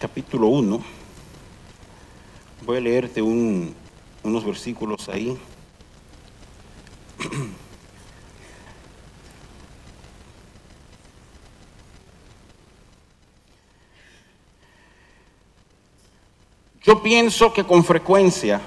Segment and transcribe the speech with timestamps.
[0.00, 0.82] Capítulo 1.
[2.64, 3.74] Voy a leerte un,
[4.22, 5.36] unos versículos ahí.
[16.82, 18.62] Yo pienso que con frecuencia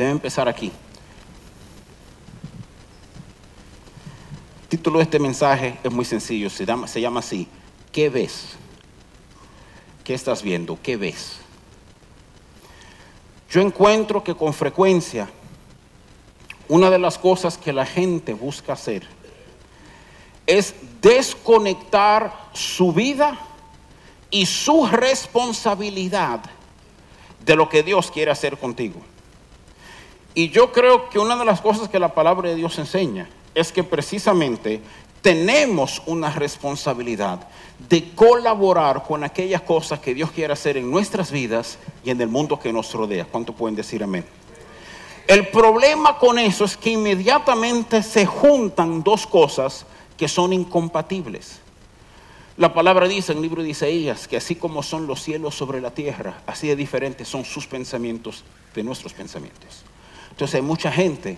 [0.00, 0.72] debe empezar aquí.
[4.62, 7.46] El título de este mensaje es muy sencillo, se llama, se llama así,
[7.92, 8.56] ¿qué ves?
[10.02, 10.78] ¿Qué estás viendo?
[10.82, 11.38] ¿Qué ves?
[13.50, 15.28] Yo encuentro que con frecuencia
[16.68, 19.06] una de las cosas que la gente busca hacer
[20.46, 23.38] es desconectar su vida
[24.30, 26.40] y su responsabilidad
[27.44, 29.00] de lo que Dios quiere hacer contigo.
[30.34, 33.72] Y yo creo que una de las cosas que la palabra de Dios enseña es
[33.72, 34.80] que precisamente
[35.22, 37.46] tenemos una responsabilidad
[37.88, 42.28] de colaborar con aquellas cosas que Dios quiere hacer en nuestras vidas y en el
[42.28, 43.24] mundo que nos rodea.
[43.24, 44.24] ¿Cuánto pueden decir amén?
[45.26, 51.60] El problema con eso es que inmediatamente se juntan dos cosas que son incompatibles.
[52.56, 55.80] La palabra dice en el libro de Isaías que así como son los cielos sobre
[55.80, 58.44] la tierra, así de diferentes son sus pensamientos
[58.74, 59.84] de nuestros pensamientos.
[60.40, 61.36] Entonces hay mucha gente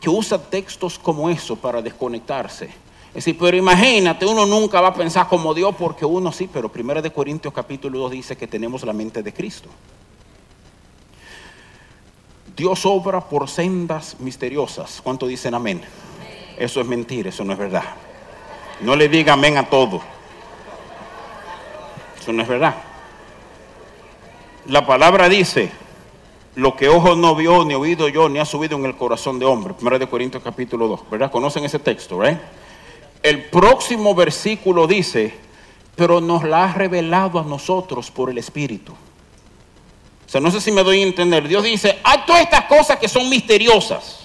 [0.00, 2.66] que usa textos como eso para desconectarse.
[3.08, 6.70] Es decir, pero imagínate, uno nunca va a pensar como Dios porque uno sí, pero
[6.72, 9.68] 1 de Corintios capítulo 2 dice que tenemos la mente de Cristo.
[12.56, 15.00] Dios obra por sendas misteriosas.
[15.02, 15.82] ¿Cuánto dicen amén?
[16.56, 17.82] Eso es mentira, eso no es verdad.
[18.80, 20.00] No le diga amén a todo.
[22.16, 22.76] Eso no es verdad.
[24.66, 25.72] La palabra dice,
[26.56, 29.44] lo que ojo no vio, ni oído yo, ni ha subido en el corazón de
[29.44, 29.74] hombre.
[29.78, 31.30] 1 de Corintios capítulo 2, ¿verdad?
[31.30, 32.40] ¿Conocen ese texto, ¿verdad?
[33.22, 35.34] El próximo versículo dice,
[35.94, 38.92] pero nos la ha revelado a nosotros por el Espíritu.
[38.92, 41.46] O sea, no sé si me doy a entender.
[41.46, 44.20] Dios dice, hay todas estas cosas que son misteriosas.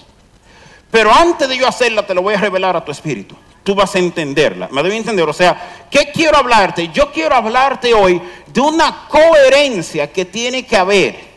[0.90, 3.36] Pero antes de yo hacerla, te lo voy a revelar a tu espíritu.
[3.62, 4.68] Tú vas a entenderla.
[4.72, 5.28] ¿Me doy a entender?
[5.28, 6.88] O sea, ¿qué quiero hablarte?
[6.88, 11.31] Yo quiero hablarte hoy de una coherencia que tiene que haber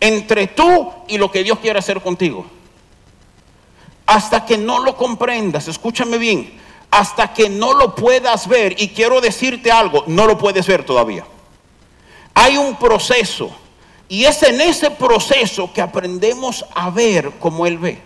[0.00, 2.46] entre tú y lo que Dios quiere hacer contigo.
[4.06, 6.58] Hasta que no lo comprendas, escúchame bien,
[6.90, 11.24] hasta que no lo puedas ver, y quiero decirte algo, no lo puedes ver todavía.
[12.34, 13.50] Hay un proceso
[14.08, 18.00] y es en ese proceso que aprendemos a ver como Él ve.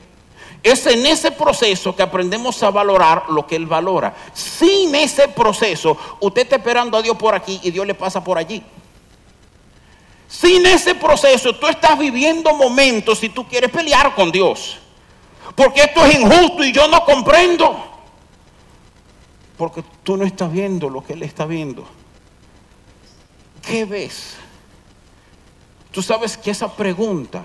[0.63, 4.15] Es en ese proceso que aprendemos a valorar lo que Él valora.
[4.33, 8.39] Sin ese proceso, usted está esperando a Dios por aquí y Dios le pasa por
[8.39, 8.63] allí.
[10.33, 14.79] Sin ese proceso, tú estás viviendo momentos y tú quieres pelear con Dios.
[15.55, 17.77] Porque esto es injusto y yo no comprendo.
[19.59, 21.85] Porque tú no estás viendo lo que Él está viendo.
[23.61, 24.37] ¿Qué ves?
[25.91, 27.45] Tú sabes que esa pregunta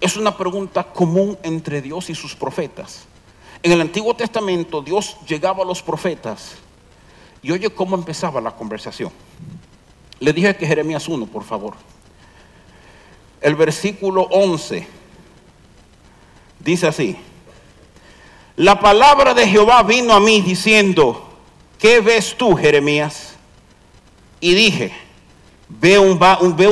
[0.00, 3.06] es una pregunta común entre Dios y sus profetas.
[3.60, 6.58] En el Antiguo Testamento Dios llegaba a los profetas
[7.42, 9.10] y oye cómo empezaba la conversación.
[10.20, 11.74] Le dije que Jeremías 1, por favor.
[13.40, 14.86] El versículo 11
[16.58, 17.16] dice así.
[18.56, 21.28] La palabra de Jehová vino a mí diciendo,
[21.78, 23.36] ¿qué ves tú, Jeremías?
[24.40, 24.92] Y dije,
[25.68, 26.18] veo, un,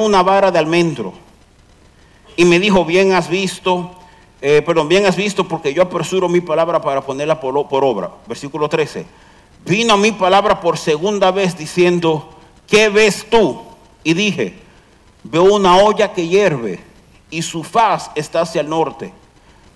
[0.01, 1.13] una vara de almendro.
[2.37, 3.93] Y me dijo, bien has visto,
[4.43, 8.11] eh, perdón, bien has visto porque yo apresuro mi palabra para ponerla por, por obra.
[8.27, 9.07] Versículo 13.
[9.65, 12.36] Vino a mi palabra por segunda vez diciendo,
[12.67, 13.63] ¿qué ves tú?
[14.05, 14.55] Y dije,
[15.25, 16.81] veo una olla que hierve
[17.31, 19.13] y su faz está hacia el norte.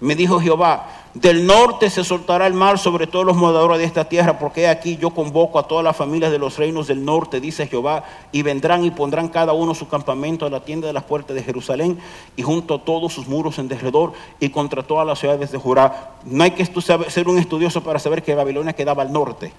[0.00, 4.08] Me dijo Jehová, del norte se soltará el mar sobre todos los moradores de esta
[4.08, 7.66] tierra, porque aquí yo convoco a todas las familias de los reinos del norte, dice
[7.66, 11.34] Jehová, y vendrán y pondrán cada uno su campamento a la tienda de las puertas
[11.34, 11.98] de Jerusalén
[12.36, 16.12] y junto a todos sus muros en derredor y contra todas las ciudades de Judá.
[16.24, 19.52] No hay que ser un estudioso para saber que Babilonia quedaba al norte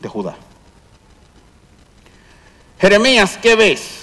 [0.00, 0.36] de Judá.
[2.84, 4.00] Jeremías, ¿qué ves?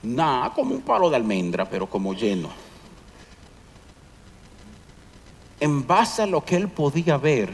[0.00, 2.50] Nada, como un palo de almendra, pero como lleno
[5.58, 7.52] en base a lo que él podía ver,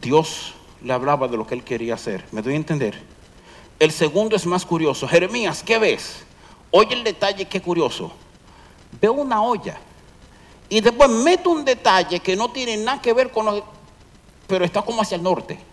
[0.00, 2.24] Dios le hablaba de lo que él quería hacer.
[2.32, 2.98] ¿Me doy a entender?
[3.78, 5.06] El segundo es más curioso.
[5.06, 6.24] Jeremías, ¿qué ves?
[6.70, 8.10] Oye el detalle, qué curioso.
[8.98, 9.78] Veo una olla.
[10.70, 13.62] Y después meto un detalle que no tiene nada que ver con lo...
[14.46, 15.71] Pero está como hacia el norte.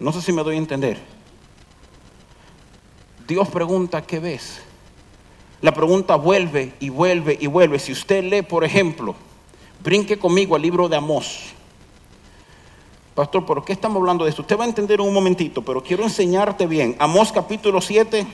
[0.00, 0.98] No sé si me doy a entender.
[3.26, 4.60] Dios pregunta, ¿qué ves?
[5.60, 7.78] La pregunta vuelve y vuelve y vuelve.
[7.78, 9.16] Si usted lee, por ejemplo,
[9.82, 11.52] brinque conmigo al libro de Amós.
[13.14, 14.42] Pastor, ¿por qué estamos hablando de esto?
[14.42, 16.94] Usted va a entender en un momentito, pero quiero enseñarte bien.
[17.00, 18.24] Amós capítulo 7.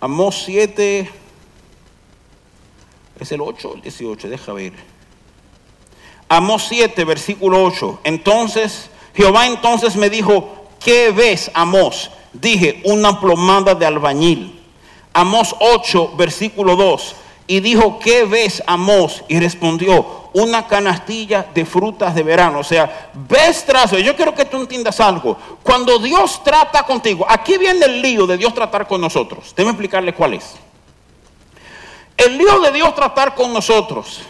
[0.00, 1.10] Amós 7.
[3.18, 4.28] ¿Es el 8 o el 18?
[4.28, 4.74] Deja ver.
[6.28, 8.00] Amós 7, versículo 8.
[8.04, 12.10] Entonces, Jehová entonces me dijo, ¿qué ves, Amós?
[12.32, 14.60] Dije, una plomada de albañil.
[15.12, 17.16] Amós 8, versículo 2.
[17.46, 19.24] Y dijo, ¿qué ves, Amós?
[19.28, 22.60] Y respondió, una canastilla de frutas de verano.
[22.60, 25.36] O sea, ves tras, yo quiero que tú entiendas algo.
[25.62, 29.52] Cuando Dios trata contigo, aquí viene el lío de Dios tratar con nosotros.
[29.56, 30.54] Déjame explicarle cuál es.
[32.16, 34.20] El lío de Dios tratar con nosotros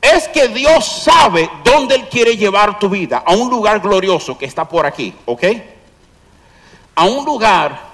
[0.00, 4.44] es que Dios sabe dónde Él quiere llevar tu vida, a un lugar glorioso que
[4.44, 5.44] está por aquí, ¿ok?
[6.94, 7.86] A un lugar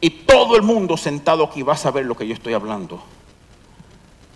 [0.00, 3.00] y todo el mundo sentado aquí va a saber lo que yo estoy hablando.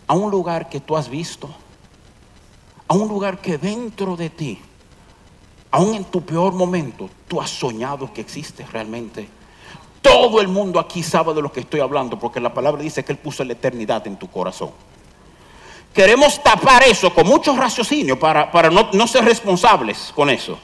[0.06, 1.48] A un lugar que tú has visto,
[2.88, 4.60] a un lugar que dentro de ti,
[5.70, 9.28] aún en tu peor momento, tú has soñado que existe realmente.
[10.00, 13.12] Todo el mundo aquí sabe de lo que estoy hablando, porque la palabra dice que
[13.12, 14.70] Él puso la eternidad en tu corazón.
[15.92, 20.58] Queremos tapar eso con mucho raciocinio para, para no, no ser responsables con eso.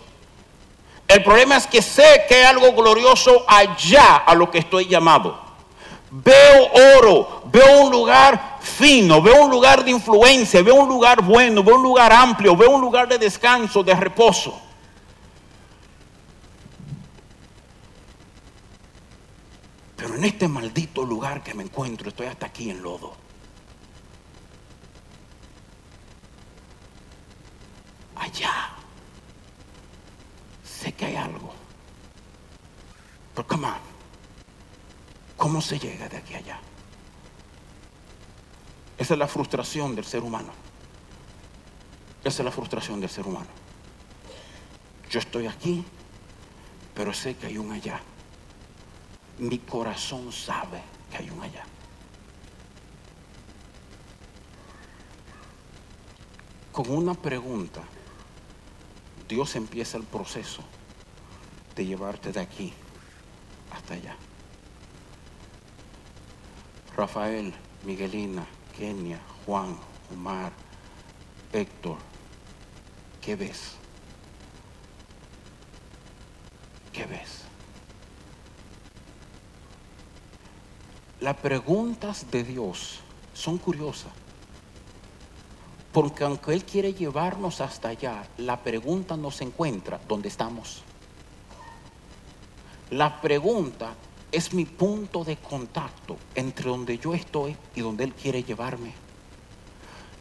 [1.06, 5.38] El problema es que sé que hay algo glorioso allá a lo que estoy llamado.
[6.10, 11.62] Veo oro, veo un lugar fino, veo un lugar de influencia, veo un lugar bueno,
[11.62, 14.58] veo un lugar amplio, veo un lugar de descanso, de reposo.
[19.96, 23.27] Pero en este maldito lugar que me encuentro, estoy hasta aquí en lodo.
[28.18, 28.70] Allá.
[30.64, 31.52] Sé que hay algo.
[33.34, 33.88] Pero come on.
[35.36, 36.60] ¿Cómo se llega de aquí a allá?
[38.98, 40.52] Esa es la frustración del ser humano.
[42.24, 43.46] Esa es la frustración del ser humano.
[45.08, 45.84] Yo estoy aquí,
[46.94, 48.00] pero sé que hay un allá.
[49.38, 51.64] Mi corazón sabe que hay un allá.
[56.72, 57.82] Con una pregunta,
[59.28, 60.62] Dios empieza el proceso
[61.76, 62.72] de llevarte de aquí
[63.70, 64.16] hasta allá.
[66.96, 67.52] Rafael,
[67.84, 68.46] Miguelina,
[68.76, 69.76] Kenia, Juan,
[70.12, 70.52] Omar,
[71.52, 71.98] Héctor,
[73.20, 73.75] ¿qué ves?
[76.92, 77.42] ¿Qué ves?
[81.20, 83.00] Las preguntas de Dios
[83.34, 84.17] son curiosas.
[85.93, 90.82] Porque aunque Él quiere llevarnos hasta allá, la pregunta no se encuentra donde estamos.
[92.90, 93.94] La pregunta
[94.31, 98.92] es mi punto de contacto entre donde yo estoy y donde Él quiere llevarme.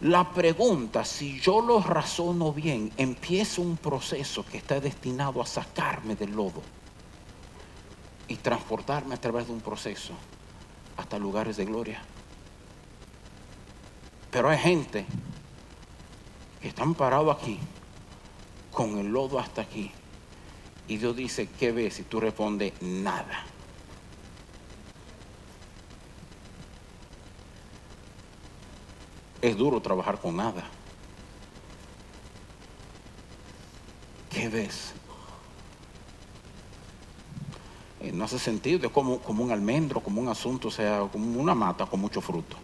[0.02, 6.16] La pregunta, si yo lo razono bien, empieza un proceso que está destinado a sacarme
[6.16, 6.62] del lodo
[8.28, 10.14] y transportarme a través de un proceso
[10.98, 12.02] hasta lugares de gloria.
[14.30, 15.06] Pero hay gente
[16.68, 17.60] están parados aquí,
[18.72, 19.92] con el lodo hasta aquí,
[20.88, 22.00] y Dios dice, ¿qué ves?
[22.00, 23.46] Y tú respondes, nada.
[29.42, 30.64] Es duro trabajar con nada.
[34.30, 34.94] ¿Qué ves?
[38.00, 41.40] Eh, no hace sentido, es como, como un almendro, como un asunto, o sea, como
[41.40, 42.56] una mata con mucho fruto.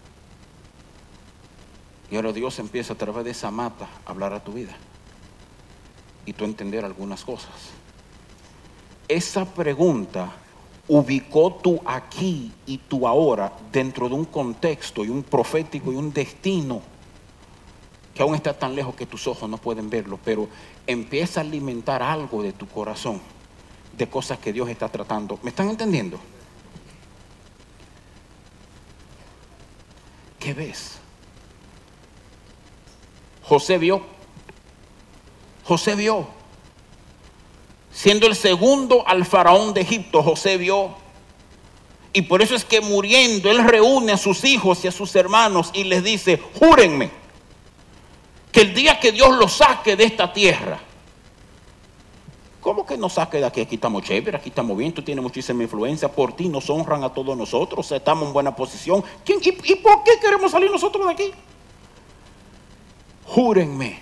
[2.13, 4.75] Y ahora Dios empieza a través de esa mata a hablar a tu vida
[6.27, 7.49] y tú entender algunas cosas.
[9.07, 10.31] Esa pregunta
[10.87, 16.13] ubicó tú aquí y tú ahora dentro de un contexto y un profético y un
[16.13, 16.83] destino
[18.13, 20.47] que aún está tan lejos que tus ojos no pueden verlo, pero
[20.85, 23.21] empieza a alimentar algo de tu corazón,
[23.97, 25.39] de cosas que Dios está tratando.
[25.41, 26.19] ¿Me están entendiendo?
[30.37, 30.99] ¿Qué ves?
[33.43, 34.01] José vio.
[35.63, 36.27] José vio.
[37.91, 40.95] Siendo el segundo al faraón de Egipto, José vio.
[42.11, 45.71] Y por eso es que muriendo, él reúne a sus hijos y a sus hermanos
[45.73, 47.11] y les dice, júrenme
[48.51, 50.79] que el día que Dios los saque de esta tierra,
[52.63, 53.59] ¿Cómo que nos saque de aquí?
[53.59, 57.13] Aquí estamos chévere, aquí estamos bien, tú tienes muchísima influencia, por ti nos honran a
[57.13, 59.03] todos nosotros, estamos en buena posición.
[59.25, 61.33] ¿Quién, y, ¿Y por qué queremos salir nosotros de aquí?
[63.25, 63.99] Júrenme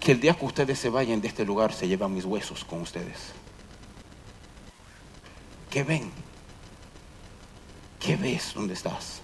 [0.00, 2.82] que el día que ustedes se vayan de este lugar se llevan mis huesos con
[2.82, 3.32] ustedes.
[5.70, 6.10] ¿Qué ven?
[7.98, 9.20] ¿Qué ves donde estás?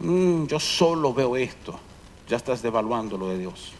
[0.00, 1.78] Mm, yo solo veo esto.
[2.28, 3.72] Ya estás devaluando lo de Dios.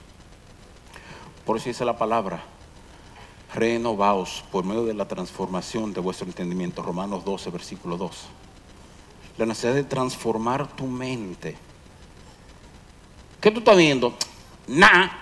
[1.44, 2.44] Por eso dice la palabra,
[3.54, 6.82] renovaos por medio de la transformación de vuestro entendimiento.
[6.82, 8.26] Romanos 12, versículo 2.
[9.38, 11.56] La necesidad de transformar tu mente.
[13.46, 14.12] ¿Qué tú estás viendo?
[14.66, 15.20] Nada.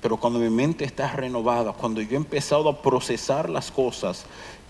[0.00, 4.24] Pero cuando mi mente está renovada, cuando yo he empezado a procesar las cosas,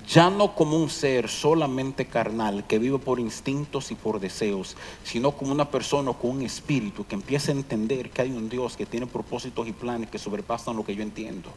[0.05, 5.31] ya no como un ser solamente carnal que vive por instintos y por deseos, sino
[5.31, 8.87] como una persona con un espíritu que empieza a entender que hay un Dios que
[8.87, 11.49] tiene propósitos y planes que sobrepasan lo que yo entiendo.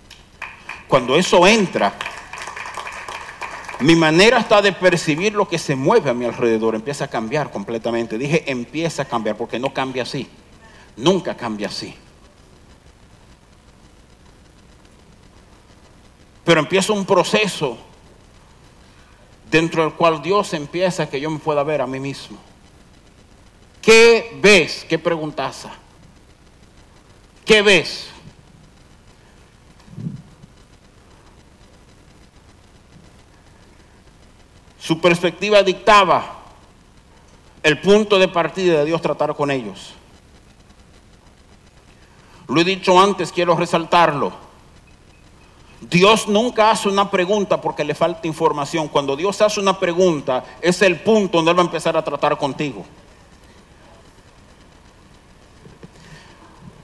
[0.88, 1.98] Cuando eso entra,
[3.80, 7.52] mi manera está de percibir lo que se mueve a mi alrededor, empieza a cambiar
[7.52, 8.18] completamente.
[8.18, 10.28] Dije, empieza a cambiar porque no cambia así.
[10.96, 11.94] Nunca cambia así.
[16.44, 17.78] Pero empieza un proceso
[19.52, 22.38] dentro del cual Dios empieza a que yo me pueda ver a mí mismo.
[23.82, 24.86] ¿Qué ves?
[24.90, 25.72] ¿Qué preguntaza?
[27.46, 28.10] ¿Qué ves?
[34.88, 36.38] Su perspectiva dictaba
[37.62, 39.94] el punto de partida de Dios tratar con ellos.
[42.48, 44.32] Lo he dicho antes, quiero resaltarlo.
[45.82, 48.88] Dios nunca hace una pregunta porque le falta información.
[48.88, 52.38] Cuando Dios hace una pregunta, es el punto donde Él va a empezar a tratar
[52.38, 52.86] contigo.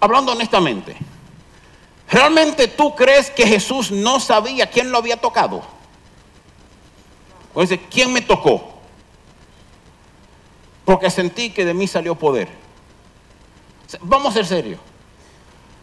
[0.01, 0.97] Hablando honestamente,
[2.09, 5.72] ¿realmente tú crees que Jesús no sabía quién lo había tocado?
[7.55, 8.73] Dice, ¿quién me tocó?
[10.85, 12.49] Porque sentí que de mí salió poder.
[14.01, 14.79] Vamos a ser serios.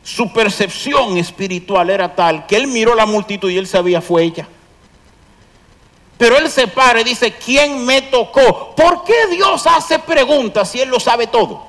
[0.02, 4.48] Su percepción espiritual era tal que él miró la multitud y él sabía fue ella.
[6.18, 8.74] Pero él se para y dice, ¿quién me tocó?
[8.74, 11.64] ¿Por qué Dios hace preguntas si él lo sabe todo?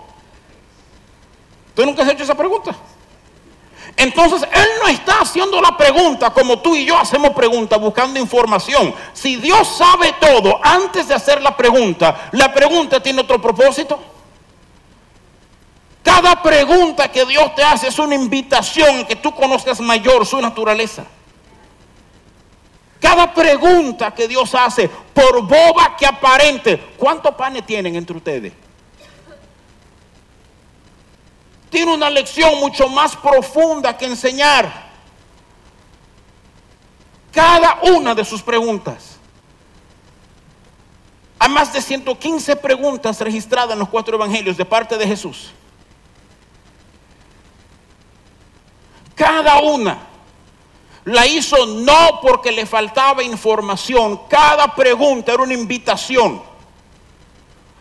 [1.74, 2.76] ¿Tú nunca has hecho esa pregunta?
[3.98, 8.94] Entonces Él no está haciendo la pregunta como tú y yo hacemos preguntas buscando información.
[9.14, 14.00] Si Dios sabe todo antes de hacer la pregunta, la pregunta tiene otro propósito.
[16.04, 21.06] Cada pregunta que Dios te hace es una invitación que tú conozcas mayor su naturaleza.
[23.00, 28.54] Cada pregunta que Dios hace, por boba que aparente, ¿cuántos panes tienen entre ustedes?
[31.72, 34.92] Tiene una lección mucho más profunda que enseñar.
[37.32, 39.18] Cada una de sus preguntas.
[41.40, 45.54] Hay más de 115 preguntas registradas en los cuatro evangelios de parte de Jesús.
[49.16, 49.98] Cada una
[51.06, 54.20] la hizo no porque le faltaba información.
[54.28, 56.44] Cada pregunta era una invitación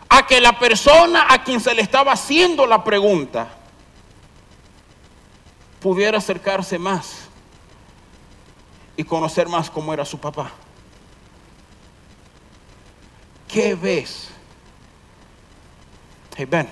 [0.07, 3.57] a que la persona a quien se le estaba haciendo la pregunta
[5.81, 7.23] pudiera acercarse más
[8.95, 10.51] y conocer más cómo era su papá.
[13.47, 14.29] ¿Qué ves?
[16.37, 16.69] Hey, Ben.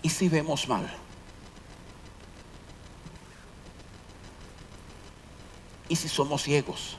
[0.00, 0.90] ¿Y si vemos mal?
[5.88, 6.96] ¿Y si somos ciegos?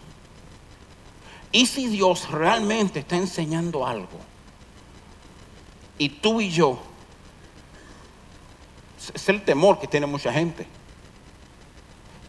[1.52, 4.33] ¿Y si Dios realmente está enseñando algo?
[5.98, 6.80] Y tú y yo,
[9.14, 10.66] es el temor que tiene mucha gente.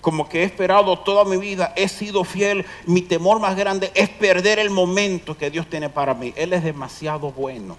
[0.00, 2.66] Como que he esperado toda mi vida, he sido fiel.
[2.86, 6.34] Mi temor más grande es perder el momento que Dios tiene para mí.
[6.36, 7.76] Él es demasiado bueno.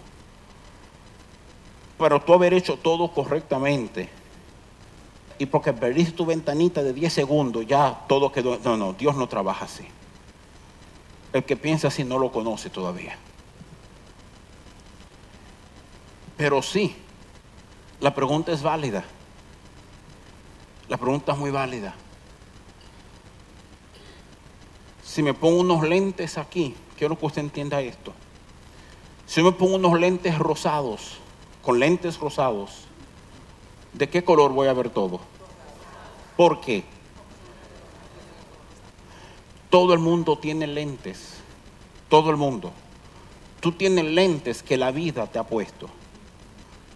[1.99, 4.09] Pero tú haber hecho todo correctamente.
[5.37, 8.57] Y porque perdiste tu ventanita de 10 segundos, ya todo quedó.
[8.63, 9.85] No, no, Dios no trabaja así.
[11.33, 13.17] El que piensa así no lo conoce todavía.
[16.37, 16.95] Pero sí,
[17.99, 19.03] la pregunta es válida.
[20.89, 21.93] La pregunta es muy válida.
[25.03, 28.13] Si me pongo unos lentes aquí, quiero que usted entienda esto.
[29.25, 31.17] Si me pongo unos lentes rosados,
[31.63, 32.83] con lentes rosados,
[33.93, 35.21] ¿de qué color voy a ver todo?
[36.35, 36.83] ¿Por qué?
[39.69, 41.35] Todo el mundo tiene lentes.
[42.09, 42.71] Todo el mundo.
[43.61, 45.89] Tú tienes lentes que la vida te ha puesto.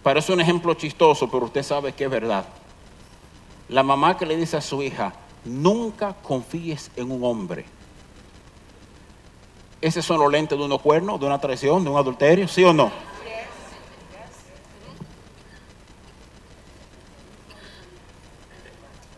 [0.02, 2.46] Parece un ejemplo chistoso, pero usted sabe que es verdad.
[3.68, 5.12] La mamá que le dice a su hija,
[5.44, 7.66] nunca confíes en un hombre.
[9.80, 12.48] ¿Esos son los lentes de unos cuernos, de una traición, de un adulterio?
[12.48, 12.90] ¿Sí o no?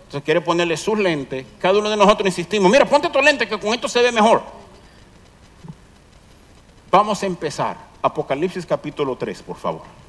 [0.04, 1.46] Entonces quiere ponerle sus lentes.
[1.58, 4.42] Cada uno de nosotros insistimos, mira, ponte tu lente que con esto se ve mejor.
[6.90, 7.78] Vamos a empezar.
[8.02, 10.01] Apocalipsis capítulo 3, por favor.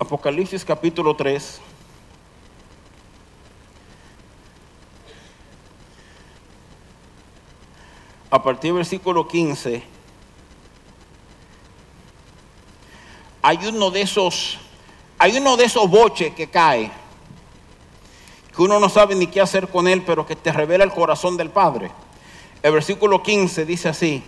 [0.00, 1.60] Apocalipsis capítulo 3.
[8.30, 9.82] A partir del versículo 15.
[13.42, 14.56] Hay uno de esos,
[15.18, 16.90] hay uno de esos boches que cae,
[18.56, 21.36] que uno no sabe ni qué hacer con él, pero que te revela el corazón
[21.36, 21.90] del Padre.
[22.62, 24.22] El versículo 15 dice así,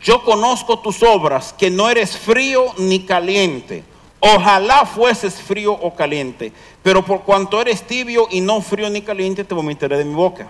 [0.00, 3.90] yo conozco tus obras, que no eres frío ni caliente.
[4.24, 9.42] Ojalá fueses frío o caliente, pero por cuanto eres tibio y no frío ni caliente,
[9.42, 10.48] te vomitaré de mi boca.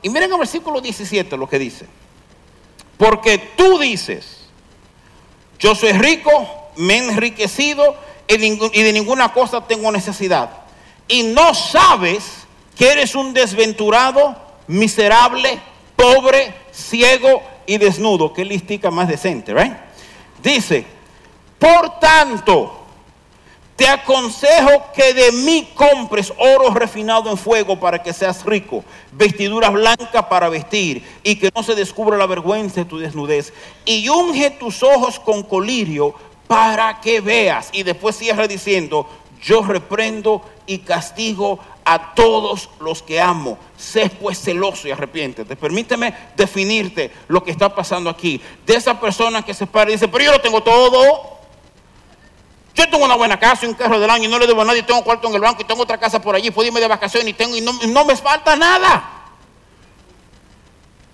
[0.00, 1.84] Y miren el versículo 17 lo que dice.
[2.96, 4.46] Porque tú dices,
[5.58, 6.30] yo soy rico,
[6.76, 7.94] me he enriquecido
[8.26, 10.48] y de ninguna cosa tengo necesidad.
[11.06, 14.34] Y no sabes que eres un desventurado,
[14.68, 15.60] miserable,
[15.96, 18.32] pobre, ciego y desnudo.
[18.32, 19.74] Qué listica más decente, ¿right?
[20.42, 20.86] Dice,
[21.58, 22.81] por tanto,
[23.82, 29.72] te aconsejo que de mí compres oro refinado en fuego para que seas rico, vestiduras
[29.72, 33.52] blancas para vestir y que no se descubra la vergüenza de tu desnudez.
[33.84, 36.14] Y unge tus ojos con colirio
[36.46, 37.70] para que veas.
[37.72, 39.08] Y después cierra diciendo,
[39.42, 43.58] yo reprendo y castigo a todos los que amo.
[43.76, 45.56] Sé pues celoso y arrepiéntete.
[45.56, 48.40] Permíteme definirte lo que está pasando aquí.
[48.64, 51.31] De esa persona que se para y dice, pero yo lo tengo todo.
[52.82, 54.64] Yo tengo una buena casa y un carro del año y no le debo a
[54.64, 56.88] nadie, tengo cuarto en el banco y tengo otra casa por allí, puedo irme de
[56.88, 59.08] vacaciones y, tengo, y no, no me falta nada.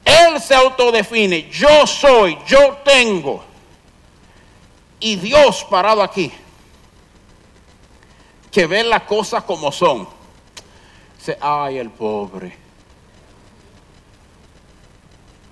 [0.02, 3.44] Él se autodefine, yo soy, yo tengo.
[4.98, 6.32] Y Dios parado aquí,
[8.50, 10.08] que ve las cosas como son,
[11.18, 12.56] dice, ay el pobre,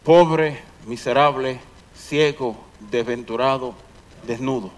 [0.03, 1.61] pobre, miserable,
[1.95, 3.75] ciego, desventurado,
[4.27, 4.76] desnudo.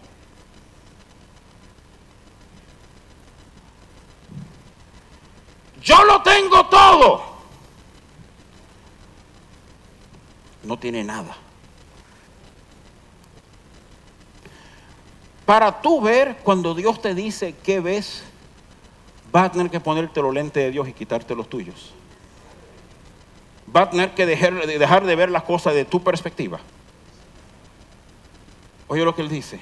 [5.82, 7.22] Yo lo tengo todo.
[10.64, 11.36] No tiene nada.
[15.46, 18.22] Para tú ver cuando Dios te dice qué ves,
[19.32, 21.94] vas a tener que ponerte los lentes de Dios y quitarte los tuyos.
[23.66, 26.60] Vas a tener que dejar, dejar de ver las cosas de tu perspectiva.
[28.88, 29.60] Oye lo que él dice.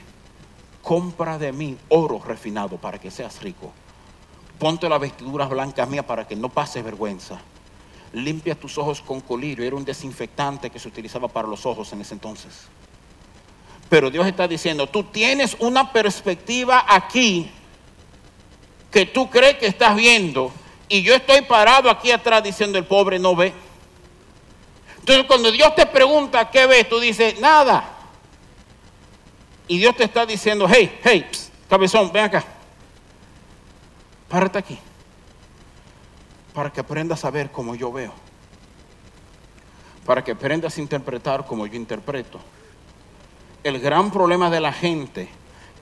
[0.83, 3.73] Compra de mí oro refinado para que seas rico
[4.59, 7.39] Ponte las vestiduras blancas mías para que no pases vergüenza.
[8.13, 9.65] Limpia tus ojos con colirio.
[9.65, 12.69] Era un desinfectante que se utilizaba para los ojos en ese entonces.
[13.89, 17.51] Pero Dios está diciendo, tú tienes una perspectiva aquí
[18.91, 20.51] que tú crees que estás viendo
[20.89, 23.53] y yo estoy parado aquí atrás diciendo el pobre no ve.
[24.99, 27.93] Entonces cuando Dios te pregunta qué ves, tú dices nada.
[29.69, 31.27] Y Dios te está diciendo, hey, hey,
[31.69, 32.45] cabezón, ven acá.
[34.29, 34.79] Párate aquí.
[36.53, 38.13] Para que aprendas a ver como yo veo.
[40.05, 42.41] Para que aprendas a interpretar como yo interpreto.
[43.63, 45.29] El gran problema de la gente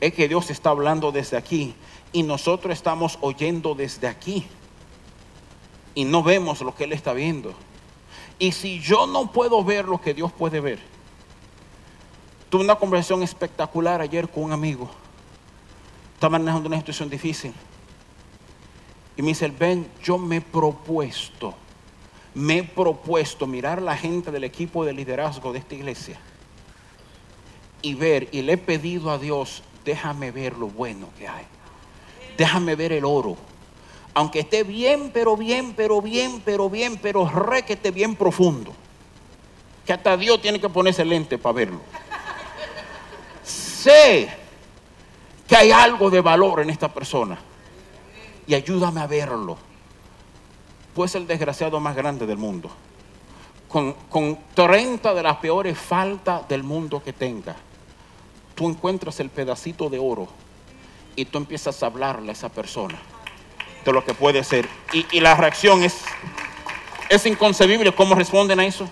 [0.01, 1.75] es que Dios está hablando desde aquí
[2.13, 4.47] y nosotros estamos oyendo desde aquí.
[5.95, 7.55] Y no vemos lo que Él está viendo.
[8.39, 10.81] Y si yo no puedo ver lo que Dios puede ver.
[12.51, 14.91] Tuve una conversación espectacular ayer con un amigo.
[16.15, 17.53] Estaba manejando una situación difícil.
[19.17, 21.55] Y me dice, ven, yo me he propuesto,
[22.35, 26.19] me he propuesto mirar la gente del equipo de liderazgo de esta iglesia
[27.85, 31.45] y ver, y le he pedido a Dios, déjame ver lo bueno que hay.
[32.39, 33.37] Déjame ver el oro.
[34.15, 38.73] Aunque esté bien, pero bien, pero bien, pero bien, pero re que esté bien profundo.
[39.85, 41.81] Que hasta Dios tiene que ponerse lente para verlo.
[43.45, 44.31] sé
[45.47, 47.39] que hay algo de valor en esta persona
[48.47, 49.57] y ayúdame a verlo.
[50.95, 52.71] Pues el desgraciado más grande del mundo.
[53.69, 57.57] Con, con 30 de las peores faltas del mundo que tenga.
[58.55, 60.29] Tú encuentras el pedacito de oro
[61.17, 62.99] y tú empiezas a hablarle a esa persona
[63.85, 64.69] de lo que puede ser.
[64.93, 66.03] Y, y la reacción es,
[67.09, 68.89] es inconcebible cómo responden a eso.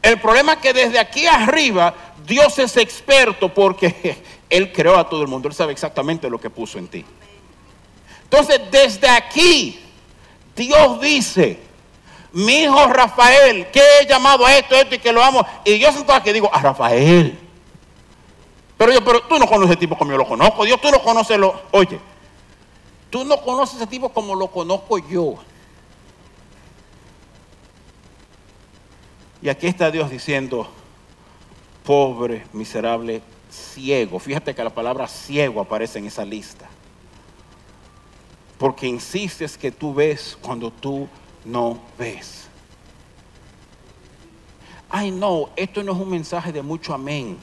[0.00, 5.22] El problema es que desde aquí arriba Dios es experto porque Él creó a todo
[5.22, 5.48] el mundo.
[5.48, 7.04] Él sabe exactamente lo que puso en ti.
[8.30, 9.80] Entonces, desde aquí,
[10.54, 11.58] Dios dice,
[12.32, 15.46] Mi hijo Rafael, que he llamado a esto, esto y que lo amo.
[15.64, 17.38] Y yo siento que digo, a Rafael.
[18.76, 20.64] Pero yo, pero tú no conoces ese tipo como yo lo conozco.
[20.64, 21.60] Dios, tú no conoces lo.
[21.72, 21.98] Oye,
[23.10, 25.36] tú no conoces ese tipo como lo conozco yo.
[29.40, 30.68] Y aquí está Dios diciendo,
[31.82, 34.18] pobre, miserable, ciego.
[34.18, 36.68] Fíjate que la palabra ciego aparece en esa lista.
[38.58, 41.08] Porque insistes que tú ves cuando tú
[41.44, 42.48] no ves.
[44.90, 47.36] Ay, no, esto no es un mensaje de mucho amén.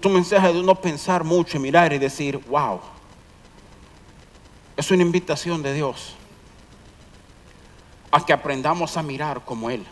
[0.00, 2.80] Es un mensaje de uno pensar mucho y mirar y decir, wow.
[4.76, 6.14] Es una invitación de Dios
[8.10, 9.84] a que aprendamos a mirar como Él.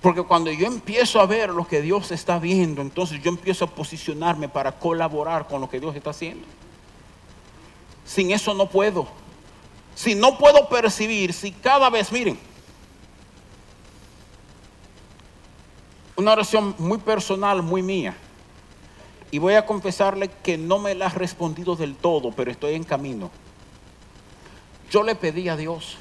[0.00, 3.68] Porque cuando yo empiezo a ver lo que Dios está viendo, entonces yo empiezo a
[3.68, 6.46] posicionarme para colaborar con lo que Dios está haciendo.
[8.04, 9.06] Sin eso no puedo.
[9.94, 12.38] Si no puedo percibir, si cada vez, miren,
[16.16, 18.16] una oración muy personal, muy mía.
[19.30, 22.84] Y voy a confesarle que no me la ha respondido del todo, pero estoy en
[22.84, 23.30] camino.
[24.90, 25.96] Yo le pedí a Dios,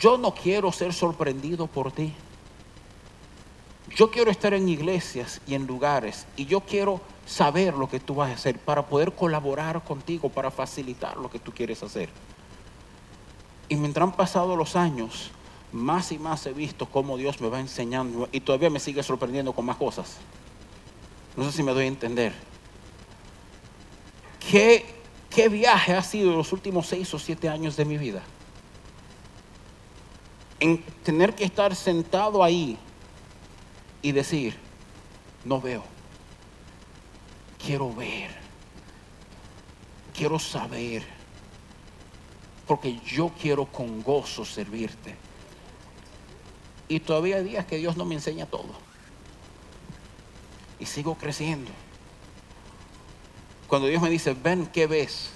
[0.00, 2.14] yo no quiero ser sorprendido por ti.
[3.94, 8.14] Yo quiero estar en iglesias y en lugares y yo quiero saber lo que tú
[8.14, 12.08] vas a hacer para poder colaborar contigo, para facilitar lo que tú quieres hacer.
[13.68, 15.30] Y mientras han pasado los años,
[15.72, 19.52] más y más he visto cómo Dios me va enseñando y todavía me sigue sorprendiendo
[19.52, 20.18] con más cosas.
[21.36, 22.34] No sé si me doy a entender.
[24.50, 24.84] ¿Qué,
[25.30, 28.22] qué viaje ha sido los últimos seis o siete años de mi vida?
[30.60, 32.76] En tener que estar sentado ahí
[34.02, 34.56] y decir,
[35.44, 35.84] no veo,
[37.64, 38.30] quiero ver,
[40.16, 41.02] quiero saber,
[42.66, 45.16] porque yo quiero con gozo servirte.
[46.88, 48.70] Y todavía hay días que Dios no me enseña todo.
[50.78, 51.70] Y sigo creciendo.
[53.68, 55.30] Cuando Dios me dice, ven, ¿qué ves?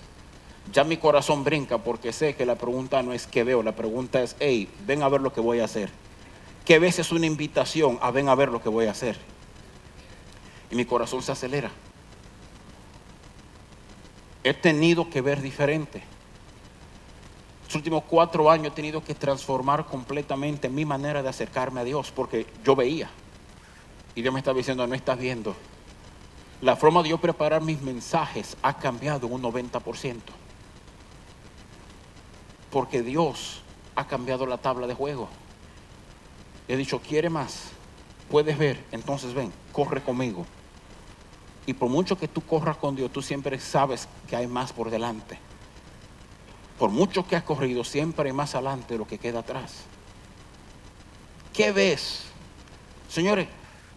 [0.73, 4.23] Ya mi corazón brinca porque sé que la pregunta no es qué veo, la pregunta
[4.23, 5.91] es, hey, ven a ver lo que voy a hacer
[6.67, 9.17] que a veces es una invitación a ven a ver lo que voy a hacer.
[10.69, 11.71] Y mi corazón se acelera.
[14.47, 16.05] He tenido que ver diferente.
[17.65, 22.13] Los últimos cuatro años he tenido que transformar completamente mi manera de acercarme a Dios
[22.13, 23.11] porque yo veía.
[24.15, 25.57] Y Dios me estaba diciendo, no estás viendo.
[26.61, 30.21] La forma de yo preparar mis mensajes ha cambiado un 90%.
[32.71, 33.63] Porque Dios
[33.97, 35.29] ha cambiado la tabla de juego.
[36.69, 37.71] He dicho, quiere más,
[38.31, 40.47] puedes ver, entonces ven, corre conmigo.
[41.67, 44.89] Y por mucho que tú corras con Dios, tú siempre sabes que hay más por
[44.89, 45.39] delante.
[46.79, 49.85] Por mucho que has corrido, siempre hay más adelante de lo que queda atrás.
[51.53, 52.25] ¿Qué ves?
[53.09, 53.49] Señores,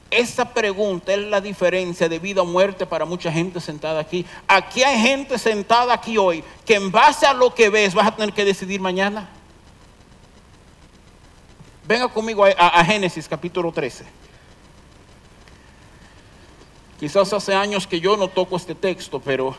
[0.10, 4.26] esa pregunta es la diferencia de vida o muerte para mucha gente sentada aquí.
[4.48, 8.16] Aquí hay gente sentada aquí hoy que en base a lo que ves vas a
[8.16, 9.30] tener que decidir mañana.
[11.86, 14.19] Venga conmigo a, Génesis capítulo 13.
[17.00, 19.56] Quizás hace años que yo no toco este texto, pero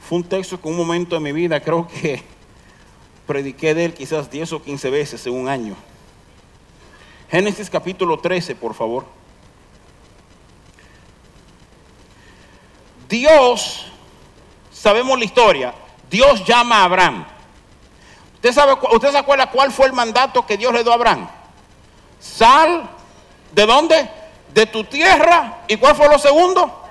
[0.00, 2.24] fue un texto que un momento de mi vida creo que
[3.24, 5.76] prediqué de él quizás 10 o 15 veces en un año.
[7.30, 9.06] Génesis capítulo 13, por favor.
[13.08, 13.86] Dios,
[14.72, 15.74] sabemos la historia,
[16.10, 17.24] Dios llama a Abraham.
[18.34, 21.28] ¿Usted, sabe, ¿Usted se acuerda cuál fue el mandato que Dios le dio a Abraham?
[22.18, 22.90] Sal,
[23.52, 24.19] ¿de dónde?
[24.52, 25.64] De tu tierra.
[25.68, 26.84] ¿Y cuál fue lo segundo?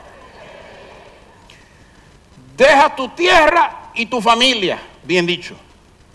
[2.55, 4.79] Deja tu tierra y tu familia.
[5.03, 5.55] Bien dicho.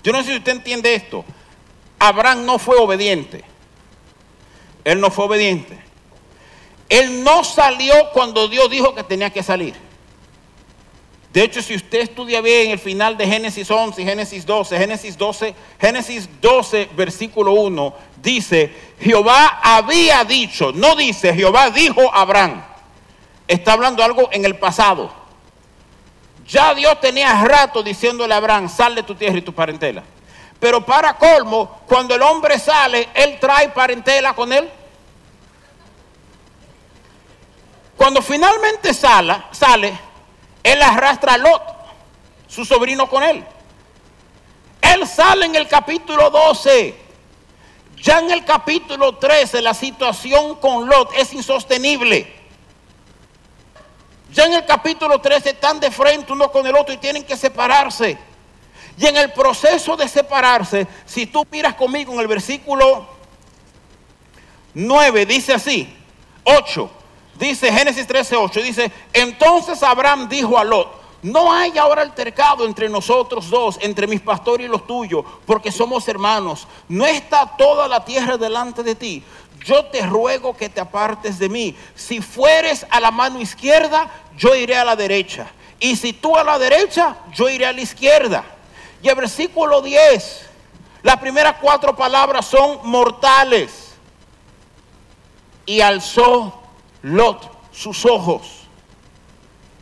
[0.02, 1.24] Yo no sé si usted entiende esto.
[1.98, 3.42] Abraham no fue obediente.
[4.84, 5.78] Él no fue obediente.
[6.88, 9.74] Él no salió cuando Dios dijo que tenía que salir.
[11.32, 15.18] De hecho, si usted estudia bien el final de Génesis 11 y Génesis 12, Génesis
[15.18, 22.64] 12, Génesis 12, versículo 1, dice, Jehová había dicho, no dice, Jehová dijo a Abraham.
[23.46, 25.12] Está hablando algo en el pasado.
[26.48, 30.02] Ya Dios tenía rato diciéndole a Abraham, sal de tu tierra y tu parentela.
[30.58, 34.68] Pero para colmo, cuando el hombre sale, él trae parentela con él.
[37.96, 39.96] Cuando finalmente sale, sale
[40.64, 41.62] él arrastra a Lot,
[42.48, 43.44] su sobrino con él.
[44.80, 47.03] Él sale en el capítulo 12.
[48.04, 52.30] Ya en el capítulo 13 la situación con Lot es insostenible.
[54.30, 57.34] Ya en el capítulo 13 están de frente uno con el otro y tienen que
[57.34, 58.18] separarse.
[58.98, 63.06] Y en el proceso de separarse, si tú miras conmigo en el versículo
[64.74, 65.96] 9, dice así,
[66.44, 66.90] 8,
[67.36, 72.86] dice Génesis 13, 8, dice, entonces Abraham dijo a Lot, no hay ahora altercado entre
[72.86, 76.68] nosotros dos, entre mis pastores y los tuyos, porque somos hermanos.
[76.86, 79.24] No está toda la tierra delante de ti.
[79.64, 81.74] Yo te ruego que te apartes de mí.
[81.94, 85.50] Si fueres a la mano izquierda, yo iré a la derecha.
[85.80, 88.44] Y si tú a la derecha, yo iré a la izquierda.
[89.02, 90.46] Y el versículo 10,
[91.02, 93.94] las primeras cuatro palabras son mortales.
[95.64, 96.60] Y alzó
[97.00, 98.66] Lot sus ojos.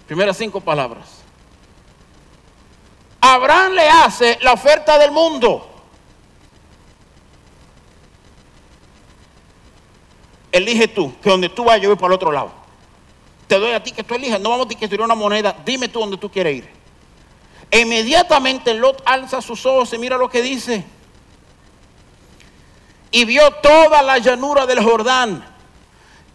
[0.06, 1.21] Primeras cinco palabras.
[3.32, 5.68] Abraham le hace la oferta del mundo.
[10.50, 12.52] Elige tú, que donde tú vayas yo voy para el otro lado.
[13.46, 16.00] Te doy a ti que tú elijas, no vamos a discutir una moneda, dime tú
[16.00, 16.68] dónde tú quieres ir.
[17.70, 20.84] E inmediatamente Lot alza sus ojos y mira lo que dice.
[23.10, 25.44] Y vio toda la llanura del Jordán,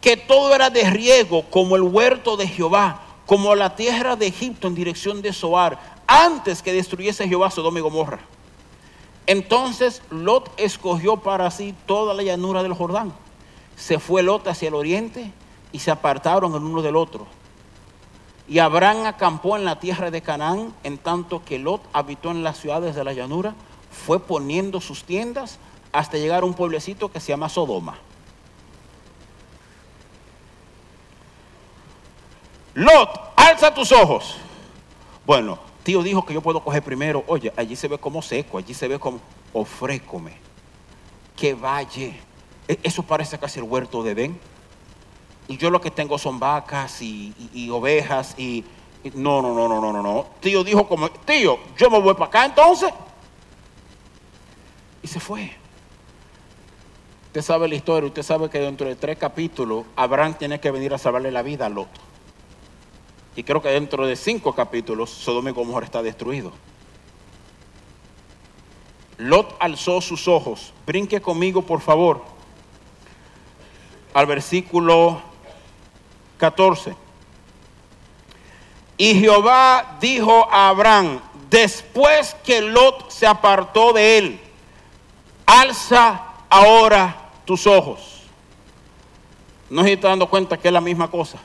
[0.01, 4.67] que todo era de riego, como el huerto de Jehová, como la tierra de Egipto
[4.67, 8.19] en dirección de Zoar antes que destruyese Jehová Sodoma y Gomorra.
[9.25, 13.13] Entonces Lot escogió para sí toda la llanura del Jordán.
[13.75, 15.31] Se fue Lot hacia el oriente
[15.71, 17.27] y se apartaron el uno del otro.
[18.47, 22.57] Y Abraham acampó en la tierra de Canaán, en tanto que Lot habitó en las
[22.57, 23.53] ciudades de la llanura,
[23.91, 25.59] fue poniendo sus tiendas
[25.91, 27.97] hasta llegar a un pueblecito que se llama Sodoma.
[32.73, 34.37] Lot, alza tus ojos.
[35.25, 37.23] Bueno, tío dijo que yo puedo coger primero.
[37.27, 39.21] Oye, allí se ve como seco, allí se ve como
[39.53, 40.33] ofrécome.
[41.33, 42.11] Que vaya.
[42.67, 44.37] E, eso parece casi el huerto de Edén.
[45.47, 48.65] Y yo lo que tengo son vacas y, ovejas y,
[49.13, 50.27] No, no, no, no, no, no, no.
[50.41, 52.93] Tío dijo como, tío, yo me voy para acá entonces.
[55.01, 55.53] Y se fue.
[57.27, 60.93] Usted sabe la historia, usted sabe que dentro de tres capítulos Abraham tiene que venir
[60.93, 62.06] a salvarle la vida al otro.
[63.37, 66.51] Y creo que dentro de cinco capítulos Sodoma y Gomorra está destruido.
[69.19, 70.73] Lot alzó sus ojos.
[70.87, 72.23] Brinque conmigo, por favor,
[74.15, 75.21] al versículo
[76.39, 76.95] 14.
[78.97, 81.21] Y Jehová dijo a Abraham,
[81.51, 84.41] después que Lot se apartó de él,
[85.45, 88.23] alza ahora tus ojos.
[89.69, 91.37] No se está dando cuenta que es la misma cosa.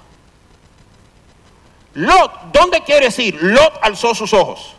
[1.95, 3.43] Lot, ¿dónde quieres ir?
[3.43, 4.75] Lot alzó sus ojos.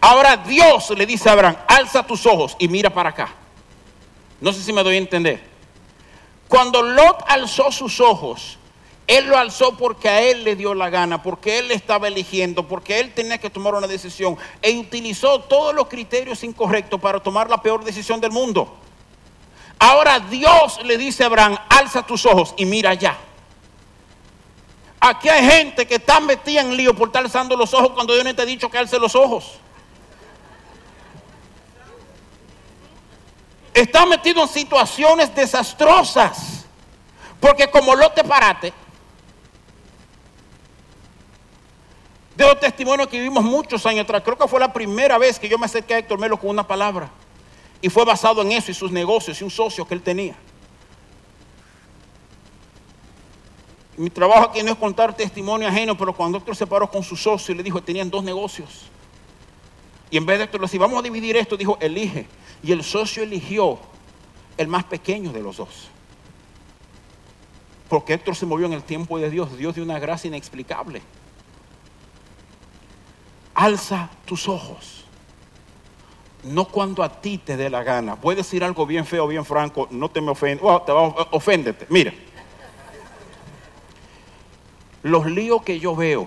[0.00, 3.28] Ahora Dios le dice a Abraham, alza tus ojos y mira para acá.
[4.40, 5.42] No sé si me doy a entender.
[6.46, 8.58] Cuando Lot alzó sus ojos,
[9.08, 12.68] él lo alzó porque a él le dio la gana, porque él le estaba eligiendo,
[12.68, 17.50] porque él tenía que tomar una decisión e utilizó todos los criterios incorrectos para tomar
[17.50, 18.76] la peor decisión del mundo.
[19.78, 23.16] Ahora Dios le dice a Abraham, alza tus ojos y mira allá.
[25.00, 28.24] Aquí hay gente que está metida en lío por estar alzando los ojos cuando Dios
[28.24, 29.58] no te ha dicho que alce los ojos.
[33.72, 36.64] Está metido en situaciones desastrosas.
[37.40, 38.72] Porque como lo te parate,
[42.34, 45.48] de los testimonios que vivimos muchos años atrás, creo que fue la primera vez que
[45.48, 47.10] yo me acerqué a Héctor Melo con una palabra.
[47.80, 50.34] Y fue basado en eso y sus negocios y un socio que él tenía.
[53.98, 57.16] Mi trabajo aquí no es contar testimonio ajeno, pero cuando Héctor se paró con su
[57.16, 58.82] socio y le dijo que tenían dos negocios.
[60.08, 62.28] Y en vez de le decía, vamos a dividir esto, dijo, elige.
[62.62, 63.76] Y el socio eligió
[64.56, 65.88] el más pequeño de los dos.
[67.88, 71.02] Porque Héctor se movió en el tiempo de Dios, Dios de una gracia inexplicable.
[73.52, 75.04] Alza tus ojos.
[76.44, 78.14] No cuando a ti te dé la gana.
[78.14, 80.64] Puedes decir algo bien feo, bien franco, no te me ofendes.
[80.64, 81.86] Oh, oféndete.
[81.88, 82.14] Mira
[85.02, 86.26] los líos que yo veo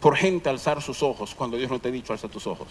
[0.00, 2.68] por gente alzar sus ojos cuando Dios no te ha dicho alza tus ojos.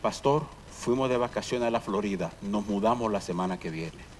[0.00, 4.12] Pastor, fuimos de vacaciones a la Florida, nos mudamos la semana que viene.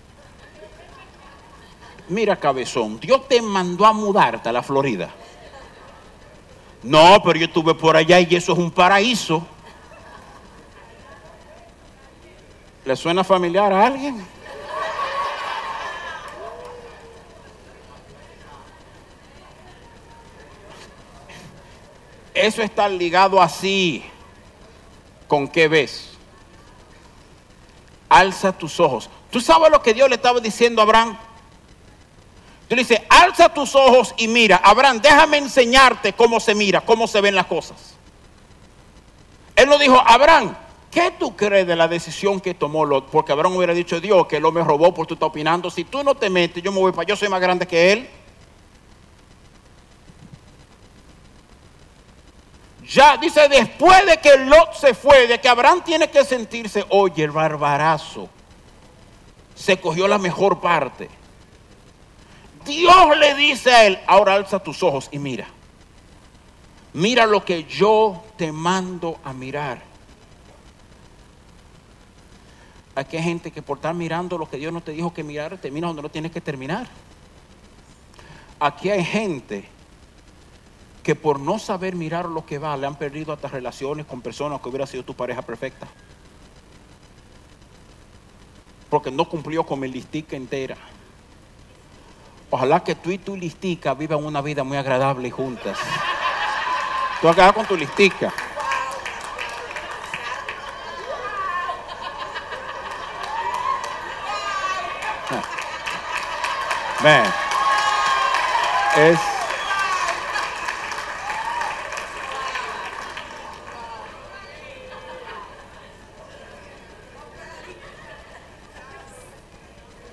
[2.08, 5.10] Mira, cabezón, Dios te mandó a mudarte a la Florida.
[6.82, 9.46] No, pero yo estuve por allá y eso es un paraíso.
[12.84, 14.22] ¿Le suena familiar a alguien?
[22.34, 24.04] Eso está ligado así.
[25.28, 26.10] ¿Con qué ves?
[28.08, 29.08] Alza tus ojos.
[29.30, 31.16] ¿Tú sabes lo que Dios le estaba diciendo a Abraham?
[32.68, 34.60] Tú le dices, alza tus ojos y mira.
[34.62, 37.96] Abraham, déjame enseñarte cómo se mira, cómo se ven las cosas.
[39.56, 40.56] Él no dijo, Abraham,
[40.90, 43.04] ¿qué tú crees de la decisión que tomó?
[43.06, 45.70] Porque Abraham hubiera dicho, Dios, que Lot me robó por tú estás opinando.
[45.70, 48.08] Si tú no te metes, yo me voy para, yo soy más grande que él.
[52.92, 57.24] Ya dice, después de que Lot se fue, de que Abraham tiene que sentirse, oye,
[57.24, 58.28] el barbarazo
[59.54, 61.08] se cogió la mejor parte.
[62.66, 65.46] Dios le dice a él, ahora alza tus ojos y mira.
[66.92, 69.80] Mira lo que yo te mando a mirar.
[72.94, 75.56] Aquí hay gente que por estar mirando lo que Dios no te dijo que mirar,
[75.56, 76.86] termina donde no tienes que terminar.
[78.60, 79.66] Aquí hay gente
[81.02, 84.60] que por no saber mirar lo que va, le han perdido hasta relaciones con personas
[84.60, 85.86] que hubiera sido tu pareja perfecta.
[88.88, 90.76] Porque no cumplió con mi listica entera.
[92.50, 95.78] Ojalá que tú y tu listica vivan una vida muy agradable juntas.
[97.20, 98.32] Tú acabas con tu listica.
[107.02, 107.24] Ven.
[108.96, 109.31] Es.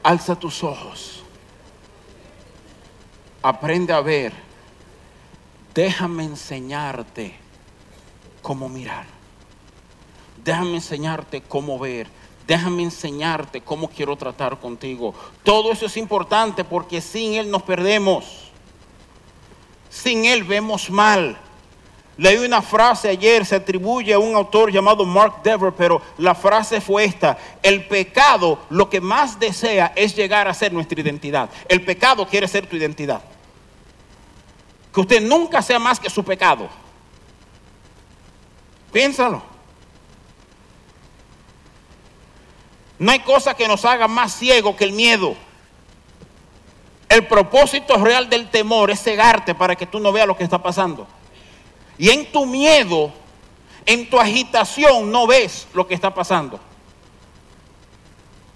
[0.10, 1.22] Alza tus ojos.
[3.44, 4.34] Aprende a ver.
[5.72, 7.36] Déjame enseñarte
[8.42, 9.06] cómo mirar.
[10.44, 12.08] Déjame enseñarte cómo ver.
[12.48, 15.14] Déjame enseñarte cómo quiero tratar contigo.
[15.44, 18.50] Todo eso es importante porque sin Él nos perdemos.
[19.92, 21.38] Sin Él vemos mal.
[22.20, 26.82] Leí una frase ayer, se atribuye a un autor llamado Mark Dever, pero la frase
[26.82, 27.38] fue esta.
[27.64, 31.50] El pecado lo que más desea es llegar a ser nuestra identidad.
[31.70, 33.22] El pecado quiere ser tu identidad.
[34.94, 36.68] Que usted nunca sea más que su pecado.
[38.92, 39.42] Piénsalo.
[42.98, 45.38] No hay cosa que nos haga más ciego que el miedo.
[47.08, 50.62] El propósito real del temor es cegarte para que tú no veas lo que está
[50.62, 51.08] pasando.
[52.00, 53.12] Y en tu miedo,
[53.86, 56.58] en tu agitación, no ves lo que está pasando.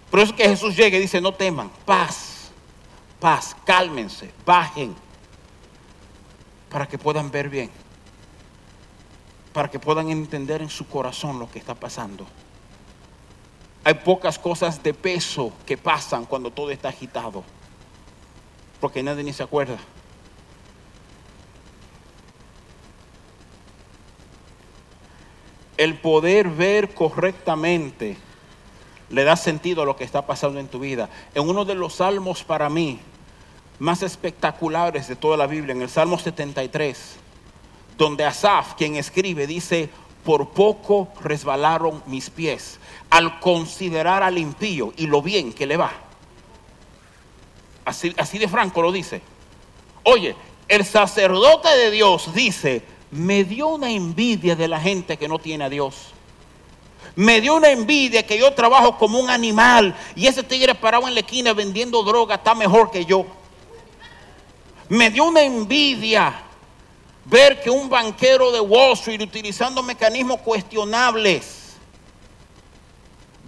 [0.09, 2.51] Por eso es que Jesús llega y dice, no teman, paz,
[3.19, 4.95] paz, cálmense, bajen,
[6.69, 7.69] para que puedan ver bien,
[9.51, 12.25] para que puedan entender en su corazón lo que está pasando.
[13.83, 17.43] Hay pocas cosas de peso que pasan cuando todo está agitado,
[18.79, 19.77] porque nadie ni se acuerda.
[25.83, 28.17] El poder ver correctamente
[29.09, 31.09] le da sentido a lo que está pasando en tu vida.
[31.35, 32.99] En uno de los salmos para mí
[33.79, 37.17] más espectaculares de toda la Biblia, en el Salmo 73,
[37.97, 39.89] donde Asaf, quien escribe, dice,
[40.23, 45.91] por poco resbalaron mis pies al considerar al impío y lo bien que le va.
[47.85, 49.21] Así, así de franco lo dice.
[50.03, 50.35] Oye,
[50.67, 52.81] el sacerdote de Dios dice,
[53.13, 56.13] me dio una envidia de la gente que no tiene a Dios.
[57.15, 61.13] Me dio una envidia que yo trabajo como un animal y ese tigre parado en
[61.13, 63.25] la esquina vendiendo droga está mejor que yo.
[64.89, 66.33] Me dio una envidia
[67.25, 71.75] ver que un banquero de Wall Street utilizando mecanismos cuestionables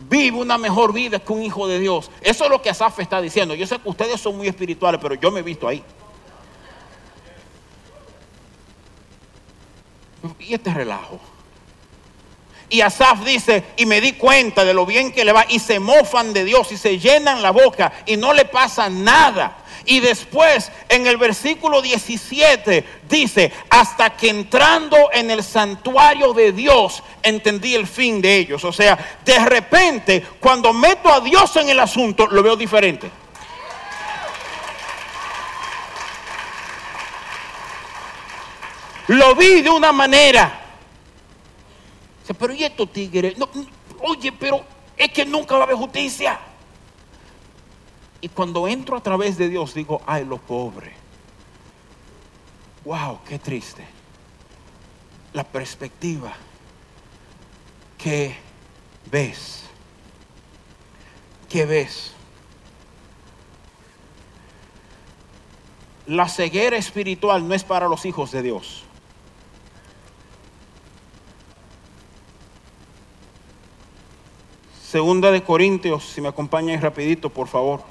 [0.07, 2.11] vive una mejor vida que un hijo de Dios.
[2.21, 3.55] Eso es lo que Asaf está diciendo.
[3.55, 5.83] Yo sé que ustedes son muy espirituales, pero yo me he visto ahí.
[10.39, 11.19] Y este relajo.
[12.67, 15.79] Y Asaf dice, y me di cuenta de lo bien que le va, y se
[15.79, 19.57] mofan de Dios, y se llenan la boca, y no le pasa nada.
[19.85, 27.03] Y después, en el versículo 17, dice, hasta que entrando en el santuario de Dios,
[27.21, 28.63] entendí el fin de ellos.
[28.63, 33.11] O sea, de repente, cuando meto a Dios en el asunto, lo veo diferente.
[39.07, 40.61] Lo vi de una manera.
[42.37, 43.35] Pero ¿y estos tigres?
[44.01, 44.63] oye, pero
[44.97, 46.39] es que nunca va a haber justicia.
[48.21, 50.93] Y cuando entro a través de Dios digo, ay, lo pobre.
[52.83, 53.85] Wow, qué triste.
[55.33, 56.33] La perspectiva
[57.97, 58.35] que
[59.11, 59.63] ves.
[61.49, 62.13] ¿Qué ves?
[66.07, 68.84] La ceguera espiritual no es para los hijos de Dios.
[74.95, 77.81] Segunda de Corintios, si me acompañan rapidito, por favor.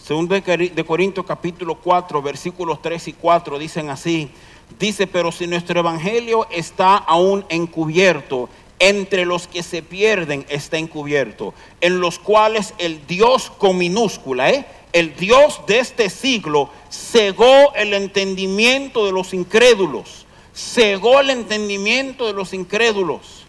[0.00, 4.30] Segunda de Corintios capítulo 4, versículos 3 y 4 dicen así.
[4.78, 8.48] Dice, pero si nuestro evangelio está aún encubierto,
[8.78, 14.66] entre los que se pierden está encubierto, en los cuales el Dios con minúscula, ¿eh?
[14.92, 22.32] el Dios de este siglo, cegó el entendimiento de los incrédulos, cegó el entendimiento de
[22.32, 23.44] los incrédulos,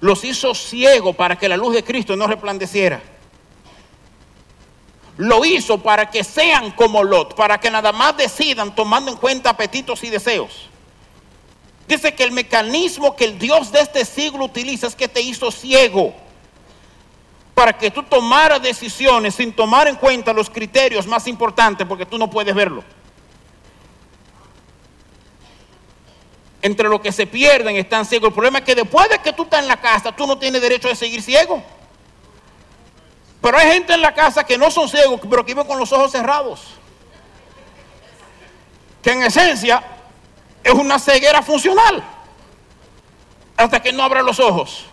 [0.00, 3.02] los hizo ciego para que la luz de Cristo no resplandeciera.
[5.16, 9.50] Lo hizo para que sean como Lot, para que nada más decidan tomando en cuenta
[9.50, 10.68] apetitos y deseos.
[11.88, 15.50] Dice que el mecanismo que el Dios de este siglo utiliza es que te hizo
[15.50, 16.14] ciego
[17.54, 22.18] para que tú tomaras decisiones sin tomar en cuenta los criterios más importantes porque tú
[22.18, 22.84] no puedes verlo.
[26.60, 28.28] Entre los que se pierden están ciegos.
[28.28, 30.60] El problema es que después de que tú estás en la casa, tú no tienes
[30.60, 31.62] derecho de seguir ciego.
[33.40, 35.90] Pero hay gente en la casa que no son ciegos, pero que viven con los
[35.90, 36.60] ojos cerrados.
[39.02, 39.82] Que en esencia
[40.68, 42.04] es una ceguera funcional.
[43.56, 44.84] Hasta que no abra los ojos.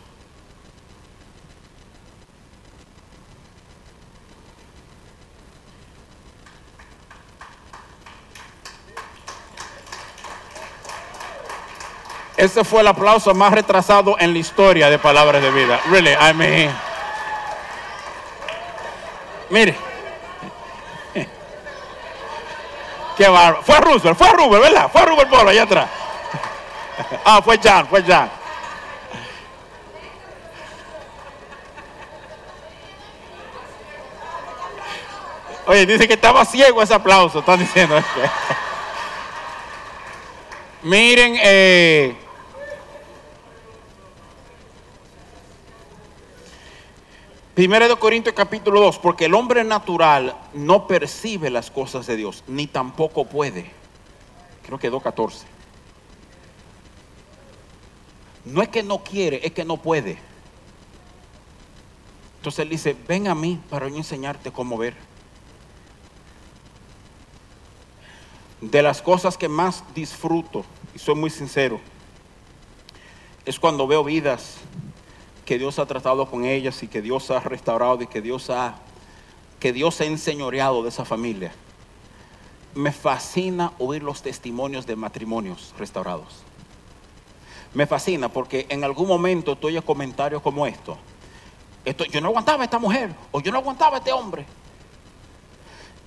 [12.37, 15.79] Ese fue el aplauso más retrasado en la historia de Palabras de Vida.
[15.89, 16.75] Really, I mean.
[19.49, 19.94] Mire.
[23.17, 23.63] Qué bárbaro.
[23.63, 24.89] Fue Roosevelt, fue Rubel, ¿verdad?
[24.91, 25.89] Fue Rubel Polo allá atrás.
[27.23, 28.29] Ah, fue Jan, fue Jan.
[35.67, 37.95] Oye, dice que estaba ciego ese aplauso, están diciendo.
[40.83, 42.15] Miren, eh,
[47.55, 52.43] Primero de Corintios capítulo 2, porque el hombre natural no percibe las cosas de Dios,
[52.47, 53.71] ni tampoco puede.
[54.65, 55.43] Creo que 2.14.
[58.43, 60.17] No es que no quiere, es que no puede.
[62.39, 64.93] Entonces él dice, ven a mí para yo enseñarte cómo ver.
[68.59, 71.79] De las cosas que más disfruto, y soy muy sincero,
[73.45, 74.57] es cuando veo vidas
[75.45, 78.75] que Dios ha tratado con ellas y que Dios ha restaurado y que Dios ha,
[79.59, 81.53] que Dios ha enseñoreado de esa familia.
[82.73, 86.43] Me fascina oír los testimonios de matrimonios restaurados.
[87.73, 90.97] Me fascina porque en algún momento tú oyes comentarios como esto.
[91.85, 92.05] esto.
[92.05, 94.45] Yo no aguantaba a esta mujer o yo no aguantaba a este hombre.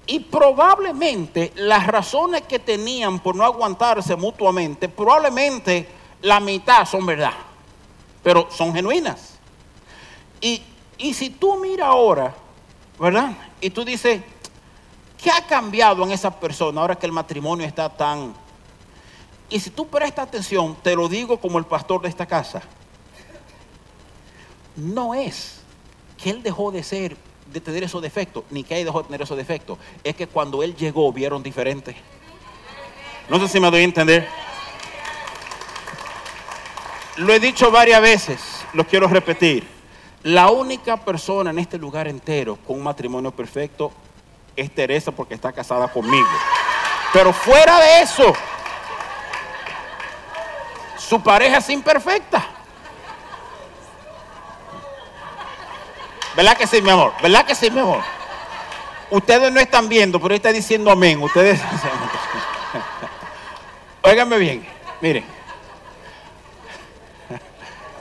[0.07, 5.87] Y probablemente las razones que tenían por no aguantarse mutuamente, probablemente
[6.23, 7.48] la mitad son verdad
[8.23, 9.39] pero son genuinas.
[10.41, 10.63] Y,
[11.13, 12.35] si tú miras ahora,
[12.99, 13.37] ¿verdad?
[13.61, 14.23] Y tú dices,
[15.23, 18.35] ¿qué ha cambiado en esa persona ahora que el matrimonio está tan...
[19.51, 22.63] Y si tú prestas atención, te lo digo como el pastor de esta casa,
[24.77, 25.61] no es
[26.23, 27.17] que él dejó de ser,
[27.51, 30.63] de tener esos defectos, ni que él dejó de tener esos defectos, es que cuando
[30.63, 31.97] él llegó vieron diferente.
[33.29, 34.29] No sé si me doy a entender.
[37.19, 38.41] Lo he dicho varias veces,
[38.75, 39.67] lo quiero repetir.
[40.23, 43.91] La única persona en este lugar entero con un matrimonio perfecto
[44.55, 46.29] es Teresa porque está casada conmigo.
[47.13, 48.33] Pero fuera de eso,
[50.97, 52.47] su pareja es imperfecta.
[56.37, 57.15] ¿Verdad que sí, mi amor?
[57.21, 58.03] ¿Verdad que sí, mi amor?
[59.11, 61.21] Ustedes no están viendo, pero está diciendo amén.
[61.21, 61.61] Ustedes.
[64.03, 64.69] Óigame bien,
[65.01, 65.38] miren.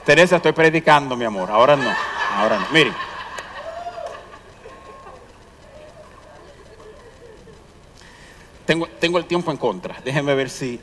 [0.08, 1.50] Teresa, estoy predicando, mi amor.
[1.50, 1.94] Ahora no.
[2.34, 2.66] Ahora no.
[2.70, 2.94] Miren.
[8.64, 10.00] Tengo, tengo el tiempo en contra.
[10.02, 10.80] Déjenme ver si,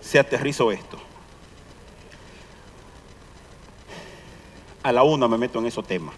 [0.00, 0.98] si aterrizo esto.
[4.82, 6.16] A la una me meto en esos temas.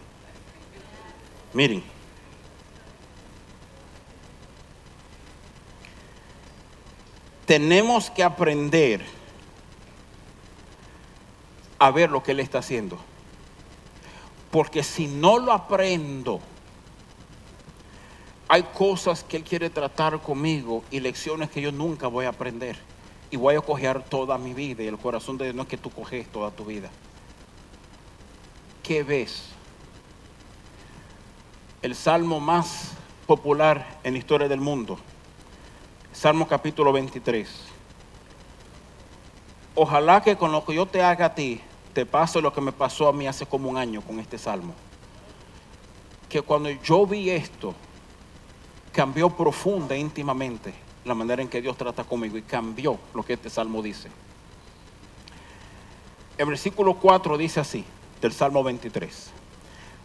[1.53, 1.85] Miren.
[7.45, 9.05] Tenemos que aprender
[11.83, 12.97] a ver lo que Él está haciendo.
[14.53, 16.39] Porque si no lo aprendo,
[18.47, 22.79] hay cosas que Él quiere tratar conmigo y lecciones que yo nunca voy a aprender.
[23.33, 24.85] Y voy a coger toda mi vida.
[24.85, 26.89] Y el corazón de Dios no es que tú coges toda tu vida.
[28.85, 29.49] ¿Qué ves?
[31.81, 32.93] El salmo más
[33.27, 35.01] popular en la historia del mundo.
[36.13, 37.49] Salmo capítulo 23.
[39.75, 41.61] Ojalá que con lo que yo te haga a ti,
[41.93, 44.75] te paso lo que me pasó a mí hace como un año con este salmo.
[46.29, 47.75] Que cuando yo vi esto,
[48.93, 50.75] cambió profunda e íntimamente
[51.05, 54.09] la manera en que Dios trata conmigo y cambió lo que este salmo dice.
[56.39, 57.85] El versículo 4 dice así,
[58.21, 59.31] del Salmo 23.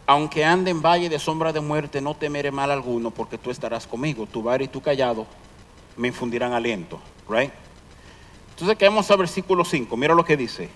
[0.07, 3.88] Aunque ande en valle de sombra de muerte, no temeré mal alguno, porque tú estarás
[3.88, 4.25] conmigo.
[4.25, 5.25] Tu bar y tu callado
[5.95, 6.99] me infundirán aliento.
[7.29, 7.51] Right?
[8.51, 9.95] Entonces caemos al versículo 5.
[9.97, 10.69] Mira lo que dice.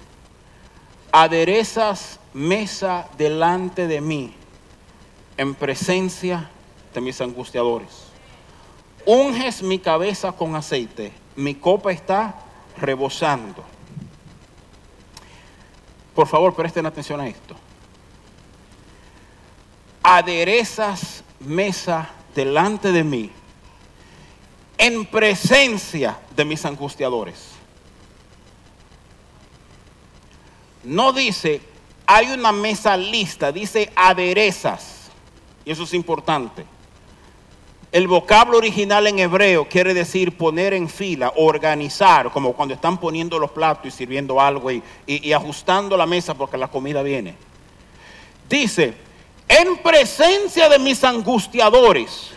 [1.11, 4.33] Aderezas mesa delante de mí
[5.37, 6.49] en presencia
[6.93, 8.07] de mis angustiadores.
[9.05, 12.35] Unges mi cabeza con aceite, mi copa está
[12.77, 13.63] rebosando.
[16.15, 17.55] Por favor, presten atención a esto.
[20.03, 23.31] Aderezas mesa delante de mí
[24.77, 27.60] en presencia de mis angustiadores.
[30.83, 31.61] No dice,
[32.05, 35.09] hay una mesa lista, dice aderezas.
[35.63, 36.65] Y eso es importante.
[37.91, 43.37] El vocablo original en hebreo quiere decir poner en fila, organizar, como cuando están poniendo
[43.37, 47.35] los platos y sirviendo algo y, y, ajustando la mesa porque la comida viene.
[48.47, 48.93] Dice,
[49.47, 52.31] en presencia de mis angustiadores,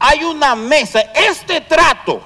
[0.00, 1.00] hay una mesa.
[1.14, 2.20] Este trato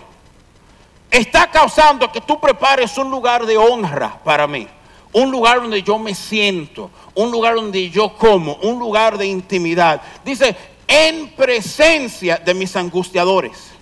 [1.12, 4.66] está causando que tú prepares un lugar de honra para mí.
[5.12, 10.00] Un lugar donde yo me siento, un lugar donde yo como, un lugar de intimidad.
[10.24, 10.56] Dice,
[10.88, 13.72] en presencia de mis angustiadores.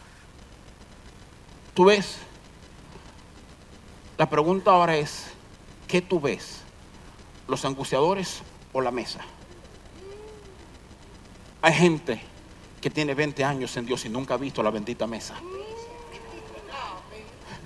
[1.73, 2.17] ¿Tú ves?
[4.19, 5.27] La pregunta ahora es,
[5.87, 6.63] ¿qué tú ves?
[7.47, 9.21] ¿Los angustiadores o la mesa?
[11.63, 12.21] Hay gente
[12.81, 15.37] que tiene 20 años en Dios y nunca ha visto la bendita mesa.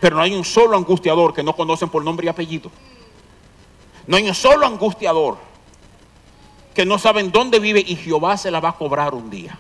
[0.05, 2.71] Pero no hay un solo angustiador que no conocen por nombre y apellido.
[4.07, 5.39] No hay un solo angustiador
[6.75, 9.59] que no saben dónde vive y Jehová se la va a cobrar un día.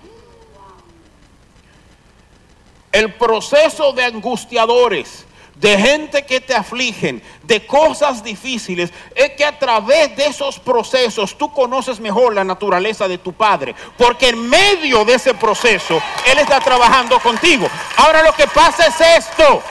[2.93, 5.25] El proceso de angustiadores,
[5.55, 11.39] de gente que te afligen, de cosas difíciles, es que a través de esos procesos
[11.39, 16.39] tú conoces mejor la naturaleza de tu Padre, porque en medio de ese proceso Él
[16.39, 17.67] está trabajando contigo.
[17.97, 19.63] Ahora lo que pasa es esto,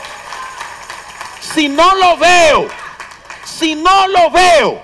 [1.54, 2.68] si no lo veo,
[3.44, 4.82] si no lo veo,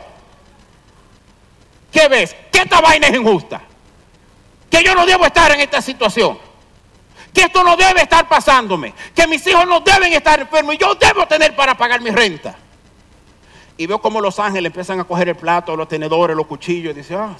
[1.91, 2.35] ¿qué ves?
[2.51, 3.61] Que esta vaina es injusta.
[4.69, 6.37] Que yo no debo estar en esta situación.
[7.33, 8.93] Que esto no debe estar pasándome.
[9.15, 10.75] Que mis hijos no deben estar enfermos.
[10.75, 12.55] Y yo debo tener para pagar mi renta.
[13.77, 16.91] Y veo como los ángeles empiezan a coger el plato, los tenedores, los cuchillos.
[16.93, 17.35] Y dice, ah,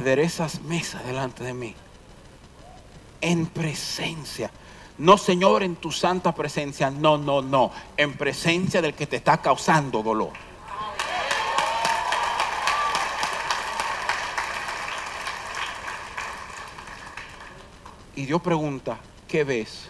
[0.00, 1.74] aderezas mesa delante de mí.
[3.20, 4.50] En presencia.
[4.98, 6.90] No, Señor, en tu santa presencia.
[6.90, 7.70] No, no, no.
[7.96, 10.32] En presencia del que te está causando dolor.
[18.16, 18.98] Y Dios pregunta,
[19.28, 19.88] ¿qué ves?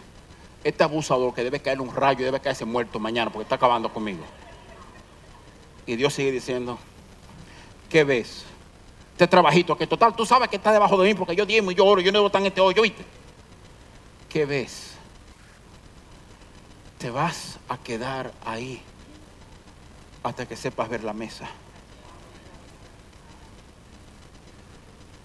[0.62, 4.24] Este abusador que debe caer un rayo, debe caerse muerto mañana porque está acabando conmigo.
[5.86, 6.78] Y Dios sigue diciendo,
[7.88, 8.44] ¿qué ves?
[9.21, 11.75] Este trabajito, que total, tú sabes que está debajo de mí porque yo diezmo y
[11.75, 13.05] yo oro, yo no debo en este hoyo, ¿viste?
[14.31, 14.93] ¿Qué ves?
[16.97, 18.81] Te vas a quedar ahí
[20.23, 21.51] hasta que sepas ver la mesa.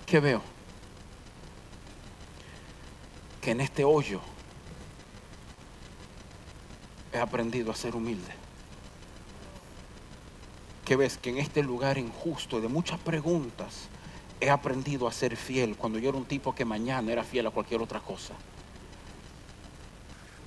[0.05, 0.41] ¿Qué veo?
[3.39, 4.19] Que en este hoyo
[7.13, 8.44] he aprendido a ser humilde.
[10.85, 11.17] ¿Qué ves?
[11.17, 13.89] Que en este lugar injusto de muchas preguntas
[14.39, 17.49] he aprendido a ser fiel cuando yo era un tipo que mañana era fiel a
[17.49, 18.35] cualquier otra cosa.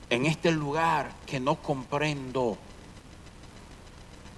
[0.09, 2.57] En este lugar que no comprendo,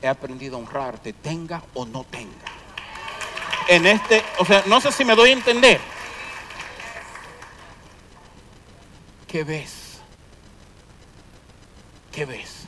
[0.01, 2.32] he aprendido a honrarte, tenga o no tenga.
[3.68, 5.80] En este, o sea, no sé si me doy a entender.
[9.28, 10.01] ¿Qué ves?
[12.11, 12.66] ¿Qué ves?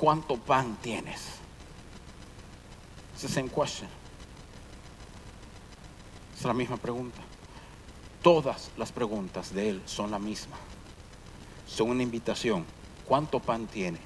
[0.00, 1.20] ¿Cuánto pan tienes?
[3.22, 3.86] It's question.
[6.34, 7.20] Es la misma pregunta.
[8.22, 10.56] Todas las preguntas de él son la misma.
[11.66, 12.64] Son una invitación.
[13.06, 13.98] ¿Cuánto pan tiene?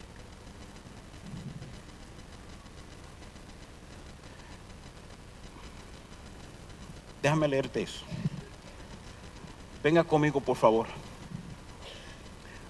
[7.23, 8.05] Déjame leerte eso.
[9.81, 10.89] Venga conmigo, por favor.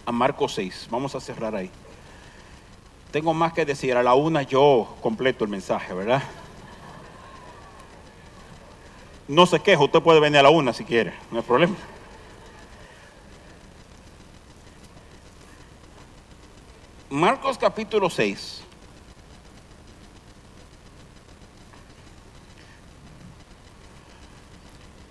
[0.04, 0.88] A Marcos 6.
[0.90, 1.70] Vamos a cerrar ahí.
[3.14, 3.96] Tengo más que decir.
[3.96, 6.20] A la una yo completo el mensaje, ¿verdad?
[9.28, 11.76] no se queja, usted puede venir a la una si quiere, no hay problema.
[17.08, 18.64] Marcos capítulo 6.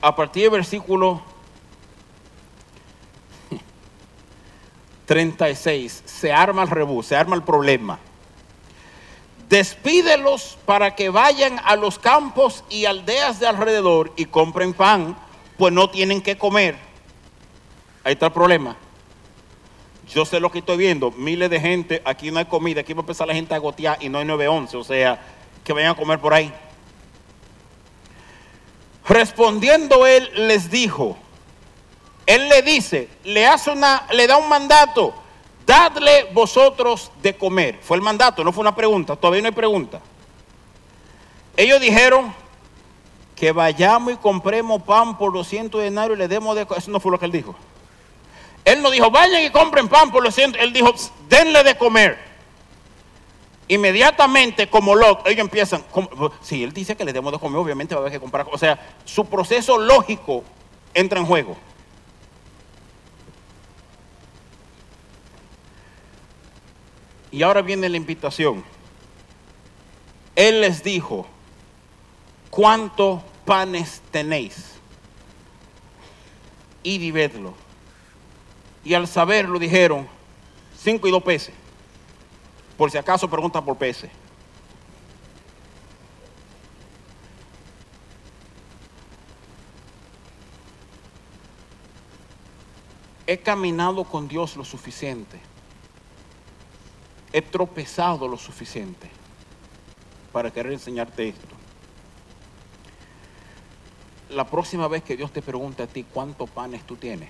[0.02, 1.22] A partir del versículo
[5.14, 8.00] 36, se arma el rebú, se arma el problema.
[9.48, 15.16] Despídelos para que vayan a los campos y aldeas de alrededor y compren pan,
[15.56, 16.78] pues no tienen que comer.
[18.04, 18.76] Ahí está el problema.
[20.12, 23.02] Yo sé lo que estoy viendo, miles de gente, aquí no hay comida, aquí va
[23.02, 25.22] a empezar la gente a gotear y no hay 911, o sea,
[25.64, 26.52] que vayan a comer por ahí.
[29.08, 31.20] Respondiendo él les dijo,
[32.26, 35.14] él le dice, le hace una, le da un mandato,
[35.66, 37.80] dadle vosotros de comer.
[37.82, 40.02] Fue el mandato, no fue una pregunta, todavía no hay pregunta.
[41.58, 42.34] Ellos dijeron
[43.36, 47.12] que vayamos y compremos pan por 200 denarios y le demos de Eso no fue
[47.12, 47.56] lo que él dijo.
[48.66, 50.62] Él no dijo, vayan y compren pan por 200.
[50.62, 50.94] Él dijo,
[51.28, 52.18] denle de comer.
[53.68, 55.84] Inmediatamente, como lo, ellos empiezan.
[56.42, 58.48] si él dice que le demos de comer, obviamente va a haber que comprar.
[58.52, 60.44] O sea, su proceso lógico
[60.94, 61.58] entra en juego.
[67.34, 68.64] Y ahora viene la invitación.
[70.36, 71.26] Él les dijo,
[72.52, 74.76] ¿cuántos panes tenéis?
[76.84, 77.56] Y divedlo.
[78.84, 80.08] Y al saberlo dijeron,
[80.78, 81.56] cinco y dos peces.
[82.78, 84.12] Por si acaso pregunta por peces.
[93.26, 95.53] He caminado con Dios lo suficiente
[97.34, 99.10] he tropezado lo suficiente
[100.32, 101.48] para querer enseñarte esto.
[104.30, 107.30] La próxima vez que Dios te pregunte a ti cuántos panes tú tienes,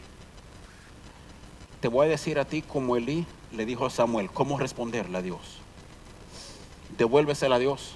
[1.79, 5.21] te voy a decir a ti como Elí le dijo a Samuel, cómo responderle a
[5.21, 5.59] Dios.
[6.97, 7.95] Devuélvesela a Dios.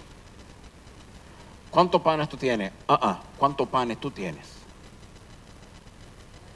[1.72, 2.72] ¿Cuántos panes tú tienes?
[2.88, 4.48] Ah, ah, ¿cuántos panes tú tienes?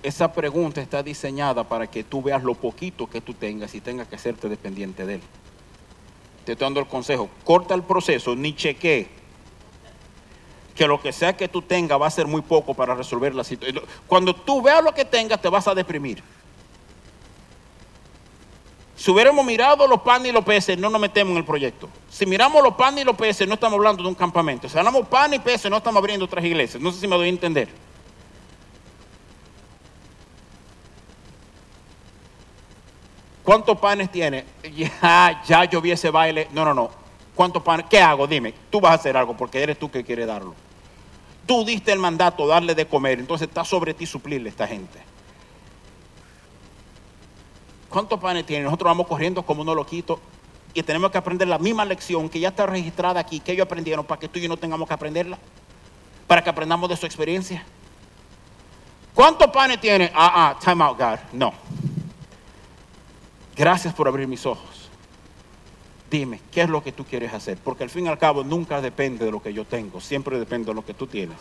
[0.02, 4.08] Esa pregunta está diseñada para que tú veas lo poquito que tú tengas y tengas
[4.08, 5.22] que hacerte dependiente de Él
[6.46, 9.10] te estoy dando el consejo, corta el proceso, ni cheque.
[10.76, 13.44] Que lo que sea que tú tengas va a ser muy poco para resolver la
[13.44, 13.84] situación.
[14.08, 16.24] Cuando tú veas lo que tengas, te vas a deprimir.
[18.96, 21.90] Si hubiéramos mirado los panes y los peces, no nos metemos en el proyecto.
[22.10, 24.70] Si miramos los panes y los peces, no estamos hablando de un campamento.
[24.70, 26.82] Si hablamos pan y peces, no estamos abriendo otras iglesias.
[26.82, 27.70] No sé si me doy a entender.
[33.52, 34.46] ¿Cuántos panes tiene?
[34.74, 36.48] Ya, ya yo vi ese baile.
[36.54, 36.90] No, no, no.
[37.36, 37.86] ¿Cuántos panes?
[37.90, 38.26] ¿Qué hago?
[38.26, 38.54] Dime.
[38.70, 40.56] Tú vas a hacer algo porque eres tú que quiere darlo.
[41.46, 43.20] Tú diste el mandato, darle de comer.
[43.20, 45.00] Entonces está sobre ti suplirle a esta gente.
[47.90, 48.64] ¿Cuántos panes tiene?
[48.64, 50.22] Nosotros vamos corriendo como uno lo quito
[50.74, 54.06] y tenemos que aprender la misma lección que ya está registrada aquí, que ellos aprendieron
[54.06, 55.38] para que tú y yo no tengamos que aprenderla,
[56.26, 57.66] para que aprendamos de su experiencia.
[59.14, 60.10] ¿Cuántos panes tiene?
[60.16, 61.20] Ah, ah, time out, God.
[61.34, 61.54] No.
[63.62, 64.90] Gracias por abrir mis ojos.
[66.10, 67.60] Dime, ¿qué es lo que tú quieres hacer?
[67.64, 70.70] Porque al fin y al cabo nunca depende de lo que yo tengo, siempre depende
[70.70, 71.38] de lo que tú tienes.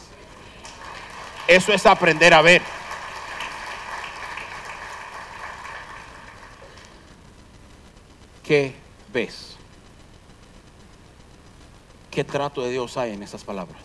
[1.49, 2.61] Eso es aprender a ver.
[8.45, 8.75] ¿Qué
[9.11, 9.57] ves?
[12.11, 13.81] ¿Qué trato de Dios hay en esas palabras?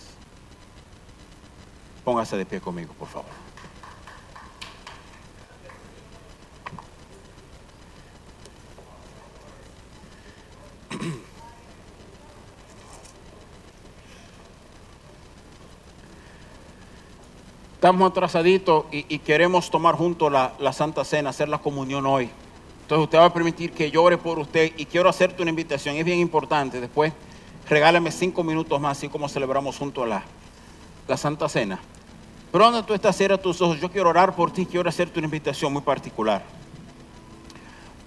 [2.03, 3.44] Póngase de pie conmigo, por favor.
[17.75, 22.29] Estamos atrasaditos y, queremos tomar juntos la, la, Santa Cena, hacer la comunión hoy.
[22.81, 26.05] Entonces usted va a permitir que llore por usted y quiero hacerte una invitación, es
[26.05, 26.81] bien importante.
[26.81, 27.13] Después
[27.69, 30.23] regálame cinco minutos más, así como celebramos juntos la,
[31.07, 31.79] la Santa Cena.
[32.51, 33.79] Pero donde tú estás, cierra tus ojos.
[33.79, 36.41] Yo quiero orar por ti, quiero hacerte una invitación muy particular.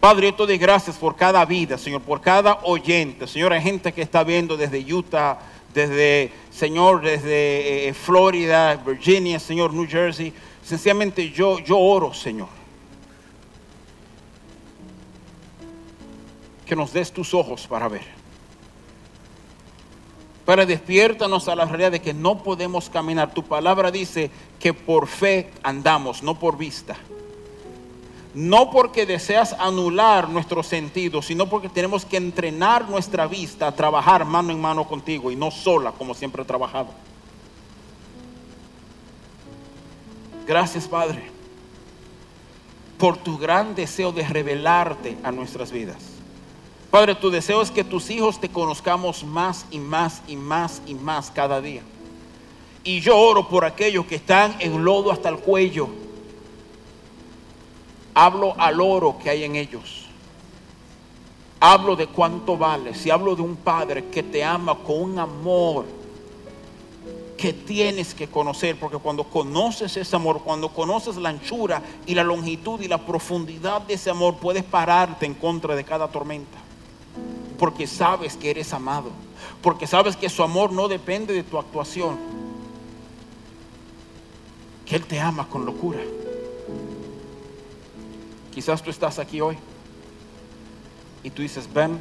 [0.00, 3.26] Padre, yo te doy gracias por cada vida, Señor, por cada oyente.
[3.26, 5.40] Señor, hay gente que está viendo desde Utah,
[5.74, 10.32] desde, Señor, desde eh, Florida, Virginia, Señor, New Jersey.
[10.62, 12.48] Sencillamente yo, yo oro, Señor.
[16.64, 18.06] Que nos des tus ojos para ver.
[20.44, 23.34] Para despiértanos a la realidad de que no podemos caminar.
[23.34, 24.30] Tu palabra dice
[24.60, 26.96] que por fe andamos, no por vista
[28.38, 34.24] no porque deseas anular nuestros sentidos, sino porque tenemos que entrenar nuestra vista a trabajar
[34.24, 36.86] mano en mano contigo y no sola como siempre he trabajado.
[40.46, 41.32] Gracias, Padre,
[42.96, 45.98] por tu gran deseo de revelarte a nuestras vidas.
[46.92, 50.94] Padre, tu deseo es que tus hijos te conozcamos más y más y más y
[50.94, 51.82] más cada día.
[52.84, 55.88] Y yo oro por aquellos que están en lodo hasta el cuello.
[58.20, 60.06] Hablo al oro que hay en ellos.
[61.60, 62.92] Hablo de cuánto vale.
[62.92, 65.84] Si hablo de un padre que te ama con un amor
[67.36, 72.24] que tienes que conocer, porque cuando conoces ese amor, cuando conoces la anchura y la
[72.24, 76.58] longitud y la profundidad de ese amor, puedes pararte en contra de cada tormenta,
[77.56, 79.12] porque sabes que eres amado,
[79.62, 82.18] porque sabes que su amor no depende de tu actuación,
[84.84, 86.00] que Él te ama con locura.
[88.58, 89.56] Quizás tú estás aquí hoy
[91.22, 92.00] y tú dices, ven,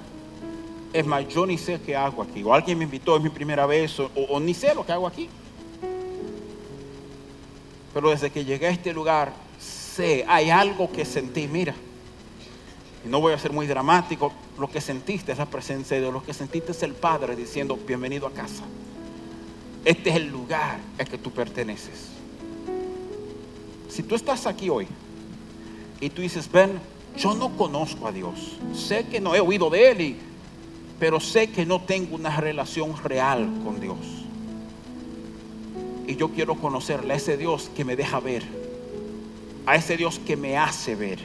[0.91, 2.41] es más, yo ni sé qué hago aquí.
[2.41, 5.29] O alguien me invitó, es mi primera vez, o, ni sé lo que hago aquí.
[7.93, 11.75] Pero desde que llegué a este lugar, sé, hay algo que sentí, mira.
[13.05, 16.11] Y no voy a ser muy dramático, lo que sentiste es la presencia de Dios,
[16.11, 18.63] lo que sentiste es el Padre diciendo, bienvenido a casa.
[19.85, 22.07] Este es el lugar al que tú perteneces.
[23.89, 24.87] Si tú estás aquí hoy
[25.99, 26.79] y tú dices, ven,
[27.17, 30.17] yo no conozco a Dios, sé que no he oído de Él y
[30.99, 33.97] pero sé que no tengo una relación real con Dios.
[36.07, 38.43] Y yo quiero conocerle a ese Dios que me deja ver,
[39.65, 41.19] a ese Dios que me hace ver.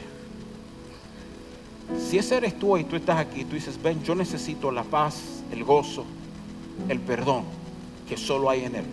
[1.97, 5.43] Si ese eres tú y tú estás aquí, tú dices, ven, yo necesito la paz,
[5.51, 6.05] el gozo,
[6.89, 7.43] el perdón
[8.07, 8.85] que solo hay en Él.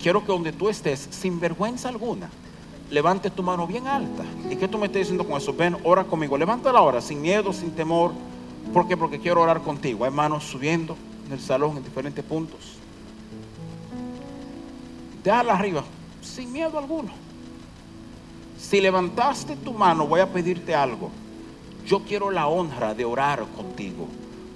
[0.00, 2.30] Quiero que donde tú estés, sin vergüenza alguna,
[2.90, 4.24] levante tu mano bien alta.
[4.50, 5.52] ¿Y qué tú me estás diciendo con eso?
[5.52, 6.36] Ven, ora conmigo.
[6.36, 8.12] Levántala ahora, sin miedo, sin temor
[8.72, 8.96] ¿Por qué?
[8.96, 10.04] Porque quiero orar contigo.
[10.04, 12.76] Hay manos subiendo en el salón en diferentes puntos.
[15.24, 15.84] Déjala arriba,
[16.22, 17.10] sin miedo alguno.
[18.58, 21.10] Si levantaste tu mano, voy a pedirte algo.
[21.86, 24.06] Yo quiero la honra de orar contigo.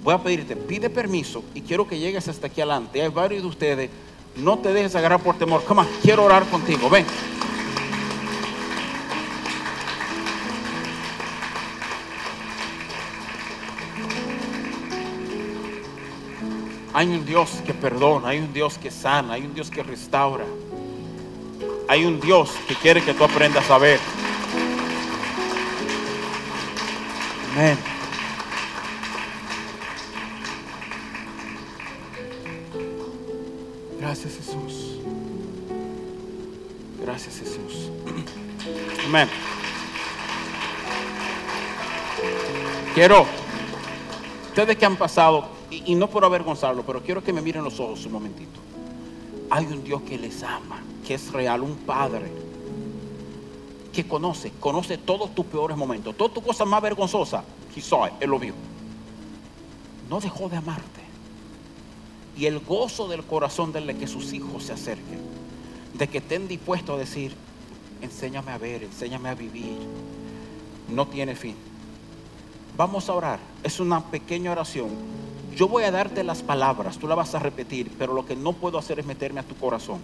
[0.03, 3.01] Voy a pedirte, pide permiso y quiero que llegues hasta aquí adelante.
[3.01, 3.89] Hay varios de ustedes,
[4.35, 5.63] no te dejes agarrar por temor.
[5.63, 6.89] Come quiero orar contigo.
[6.89, 7.05] Ven.
[17.03, 20.45] Hay un Dios que perdona, hay un Dios que sana, hay un Dios que restaura.
[21.89, 23.99] Hay un Dios que quiere que tú aprendas a ver.
[27.51, 27.77] Amén.
[33.99, 34.99] Gracias Jesús.
[37.01, 37.91] Gracias Jesús.
[39.07, 39.27] Amén.
[42.95, 43.25] Quiero,
[44.53, 45.52] ustedes que han pasado
[45.85, 48.59] y, no por avergonzarlo, pero quiero que me miren los ojos un momentito.
[49.49, 52.31] Hay un Dios que les ama, que es real, un Padre
[53.91, 57.43] que conoce, conoce todos tus peores momentos, todas tus cosas más vergonzosas.
[57.75, 58.53] He saw él lo vio.
[60.09, 61.01] No dejó de amarte.
[62.35, 65.19] Y el gozo del corazón de que sus hijos se acerquen,
[65.93, 67.35] de que estén dispuestos a decir,
[68.01, 69.77] enséñame a ver, enséñame a vivir,
[70.89, 71.55] no tiene fin.
[72.75, 73.39] Vamos a orar.
[73.61, 74.89] Es una pequeña oración
[75.55, 78.53] yo voy a darte las palabras, tú las vas a repetir, pero lo que no
[78.53, 79.99] puedo hacer es meterme a tu corazón.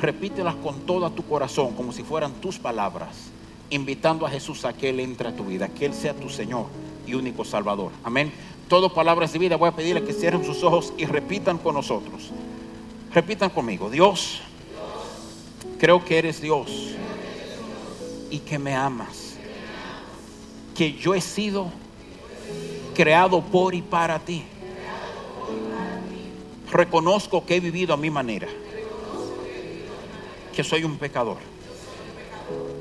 [0.00, 3.30] Repítelas con todo tu corazón, como si fueran tus palabras,
[3.70, 6.66] invitando a Jesús a que Él entre a tu vida, que Él sea tu Señor
[7.06, 7.92] y único Salvador.
[8.02, 8.32] Amén.
[8.68, 12.30] Todo palabras de vida, voy a pedirle que cierren sus ojos y repitan con nosotros.
[13.12, 14.40] Repitan conmigo, Dios,
[15.78, 16.70] creo que eres Dios
[18.30, 19.36] y que me amas.
[20.74, 21.70] Que yo he sido
[22.94, 24.44] creado por y para ti
[26.74, 28.48] reconozco que he vivido a mi manera,
[30.52, 31.38] que soy un pecador.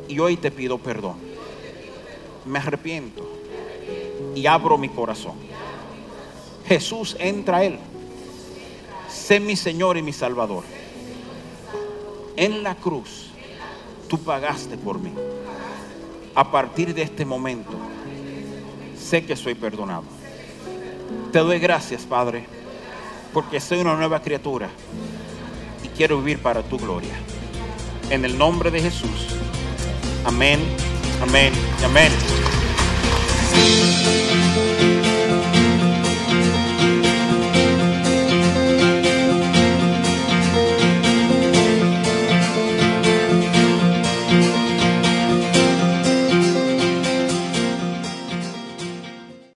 [0.08, 1.16] Y hoy te pido perdón.
[2.46, 3.30] Me arrepiento
[4.36, 5.36] y abro mi corazón.
[6.66, 7.80] Jesús entra a Él.
[9.08, 10.64] Sé mi Señor y mi Salvador.
[12.36, 13.30] En la cruz,
[14.10, 15.14] tú pagaste por mí.
[16.34, 17.74] A partir de este momento,
[18.98, 20.06] sé que soy perdonado.
[21.32, 22.63] Te doy gracias, Padre
[23.34, 24.70] porque soy una nueva criatura
[25.84, 27.14] y quiero vivir para tu gloria.
[28.10, 29.28] En el nombre de Jesús.
[30.26, 30.60] Amén,
[31.22, 31.54] amén
[31.84, 32.12] amén.